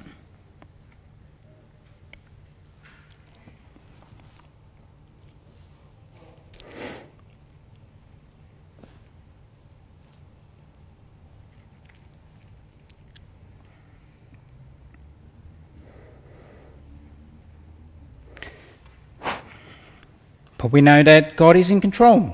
We 20.73 20.81
know 20.81 21.03
that 21.03 21.35
God 21.35 21.55
is 21.55 21.69
in 21.69 21.79
control. 21.79 22.33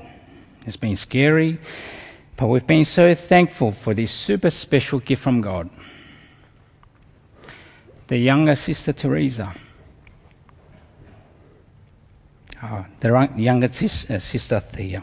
It's 0.64 0.78
been 0.78 0.96
scary, 0.96 1.58
but 2.38 2.46
we've 2.46 2.66
been 2.66 2.86
so 2.86 3.14
thankful 3.14 3.70
for 3.70 3.92
this 3.92 4.10
super 4.10 4.48
special 4.48 4.98
gift 4.98 5.22
from 5.22 5.42
God. 5.42 5.68
The 8.06 8.16
younger 8.16 8.54
sister 8.54 8.94
Teresa, 8.94 9.52
oh, 12.62 12.86
the 13.00 13.28
younger 13.36 13.68
sis, 13.68 14.08
uh, 14.08 14.18
sister 14.18 14.58
Thea, 14.60 15.02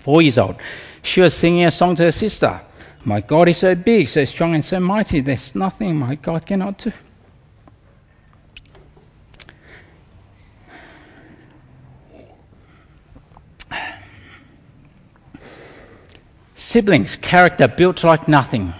four 0.00 0.20
years 0.20 0.36
old, 0.36 0.56
she 1.02 1.22
was 1.22 1.32
singing 1.32 1.64
a 1.64 1.70
song 1.70 1.96
to 1.96 2.02
her 2.02 2.12
sister. 2.12 2.60
My 3.06 3.22
God 3.22 3.48
is 3.48 3.56
so 3.56 3.74
big, 3.74 4.06
so 4.06 4.22
strong, 4.26 4.54
and 4.54 4.62
so 4.62 4.78
mighty, 4.80 5.22
there's 5.22 5.54
nothing 5.54 5.96
my 5.96 6.16
God 6.16 6.44
cannot 6.44 6.76
do. 6.76 6.92
Siblings, 16.74 17.14
character 17.14 17.68
built 17.68 18.02
like 18.02 18.26
nothing. 18.26 18.74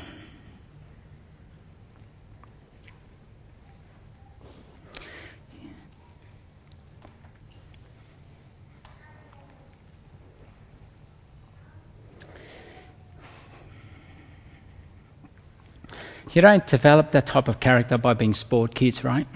You 16.32 16.42
don't 16.42 16.66
develop 16.66 17.12
that 17.12 17.26
type 17.26 17.46
of 17.46 17.60
character 17.60 17.96
by 17.96 18.14
being 18.14 18.34
sport 18.34 18.74
kids, 18.74 19.04
right? 19.04 19.28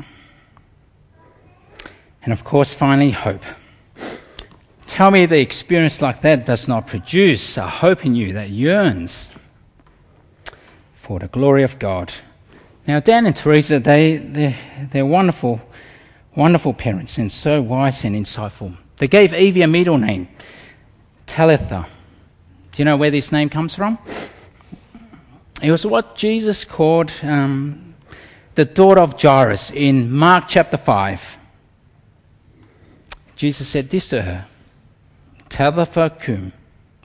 And 2.24 2.32
of 2.32 2.42
course, 2.42 2.74
finally, 2.74 3.12
hope. 3.12 3.44
Tell 4.98 5.12
me 5.12 5.26
the 5.26 5.38
experience 5.38 6.02
like 6.02 6.22
that 6.22 6.44
does 6.44 6.66
not 6.66 6.88
produce 6.88 7.56
a 7.56 7.68
hope 7.68 8.04
in 8.04 8.16
you 8.16 8.32
that 8.32 8.50
yearns 8.50 9.30
for 10.96 11.20
the 11.20 11.28
glory 11.28 11.62
of 11.62 11.78
God. 11.78 12.12
Now, 12.84 12.98
Dan 12.98 13.24
and 13.24 13.36
Teresa, 13.36 13.78
they, 13.78 14.16
they're, 14.16 14.58
they're 14.90 15.06
wonderful, 15.06 15.60
wonderful 16.34 16.74
parents 16.74 17.16
and 17.16 17.30
so 17.30 17.62
wise 17.62 18.02
and 18.02 18.16
insightful. 18.16 18.76
They 18.96 19.06
gave 19.06 19.32
Evie 19.32 19.62
a 19.62 19.68
middle 19.68 19.98
name, 19.98 20.26
Talitha. 21.26 21.86
Do 22.72 22.82
you 22.82 22.84
know 22.84 22.96
where 22.96 23.12
this 23.12 23.30
name 23.30 23.50
comes 23.50 23.76
from? 23.76 24.00
It 25.62 25.70
was 25.70 25.86
what 25.86 26.16
Jesus 26.16 26.64
called 26.64 27.12
um, 27.22 27.94
the 28.56 28.64
daughter 28.64 29.02
of 29.02 29.22
Jairus 29.22 29.70
in 29.70 30.10
Mark 30.10 30.46
chapter 30.48 30.76
5. 30.76 31.36
Jesus 33.36 33.68
said 33.68 33.90
this 33.90 34.08
to 34.08 34.22
her 34.22 34.47
Talitha 35.48 36.10
cum, 36.20 36.52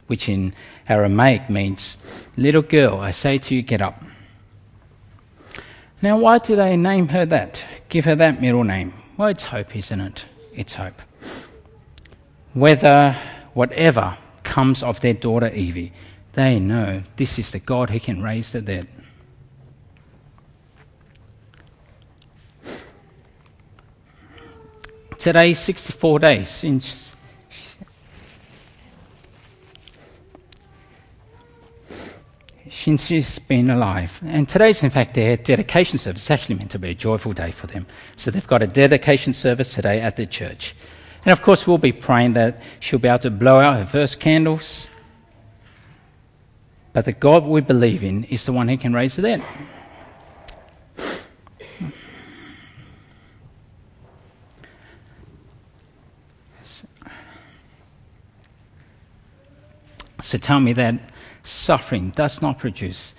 which 0.07 0.29
in 0.29 0.53
Aramaic 0.89 1.49
means, 1.49 2.27
little 2.37 2.61
girl, 2.61 2.99
I 2.99 3.11
say 3.11 3.37
to 3.37 3.55
you, 3.55 3.61
get 3.61 3.81
up. 3.81 4.01
Now, 6.01 6.17
why 6.17 6.39
did 6.39 6.59
they 6.59 6.75
name 6.75 7.07
her 7.09 7.25
that? 7.27 7.63
Give 7.89 8.05
her 8.05 8.15
that 8.15 8.41
middle 8.41 8.63
name? 8.63 8.93
Well, 9.15 9.29
it's 9.29 9.45
hope, 9.45 9.75
isn't 9.75 10.01
it? 10.01 10.25
It's 10.53 10.75
hope. 10.75 11.01
Whether, 12.53 13.15
whatever 13.53 14.17
comes 14.43 14.83
of 14.83 14.99
their 14.99 15.13
daughter 15.13 15.47
Evie, 15.47 15.93
they 16.33 16.59
know 16.59 17.03
this 17.15 17.39
is 17.39 17.51
the 17.51 17.59
God 17.59 17.89
who 17.89 17.99
can 17.99 18.21
raise 18.21 18.51
the 18.51 18.61
dead. 18.61 18.87
Today, 25.17 25.53
64 25.53 26.19
days 26.19 26.49
since 26.49 27.02
since 32.83 33.05
she's 33.05 33.39
been 33.39 33.69
alive. 33.69 34.19
And 34.25 34.47
today's, 34.47 34.83
in 34.83 34.89
fact, 34.89 35.13
their 35.13 35.37
dedication 35.37 35.97
service. 35.97 36.23
It's 36.23 36.31
actually 36.31 36.55
meant 36.55 36.71
to 36.71 36.79
be 36.79 36.89
a 36.89 36.93
joyful 36.93 37.31
day 37.31 37.51
for 37.51 37.65
them. 37.65 37.87
So 38.17 38.29
they've 38.29 38.45
got 38.45 38.61
a 38.61 38.67
dedication 38.67 39.33
service 39.33 39.73
today 39.73 40.01
at 40.01 40.17
the 40.17 40.25
church. 40.25 40.75
And 41.23 41.31
of 41.31 41.41
course, 41.41 41.65
we'll 41.65 41.77
be 41.77 41.93
praying 41.93 42.33
that 42.33 42.61
she'll 42.81 42.99
be 42.99 43.07
able 43.07 43.19
to 43.19 43.31
blow 43.31 43.61
out 43.61 43.77
her 43.77 43.85
first 43.85 44.19
candles. 44.19 44.89
But 46.91 47.05
the 47.05 47.13
God 47.13 47.45
we 47.45 47.61
believe 47.61 48.03
in 48.03 48.25
is 48.25 48.45
the 48.45 48.51
one 48.51 48.67
who 48.67 48.77
can 48.77 48.93
raise 48.93 49.15
the 49.15 49.21
dead. 49.21 49.41
So 60.21 60.37
tell 60.37 60.59
me 60.59 60.73
that 60.73 61.12
suffering 61.43 62.09
does 62.11 62.41
not 62.41 62.57
produce 62.57 63.13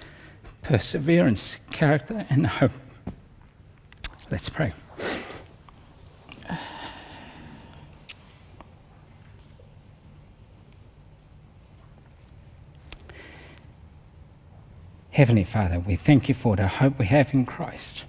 perseverance, 0.63 1.59
character, 1.71 2.27
and 2.31 2.47
hope. 2.47 2.73
Let's 4.31 4.49
pray. 4.49 4.73
Heavenly 15.11 15.45
Father, 15.45 15.79
we 15.79 15.95
thank 15.95 16.29
you 16.29 16.35
for 16.35 16.57
the 16.57 16.67
hope 16.67 16.99
we 16.99 17.07
have 17.07 17.33
in 17.33 17.47
Christ. 17.47 18.05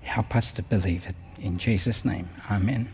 Help 0.00 0.34
us 0.34 0.50
to 0.52 0.62
believe 0.62 1.06
it. 1.06 1.16
In 1.38 1.58
Jesus' 1.58 2.06
name, 2.06 2.30
Amen. 2.50 2.88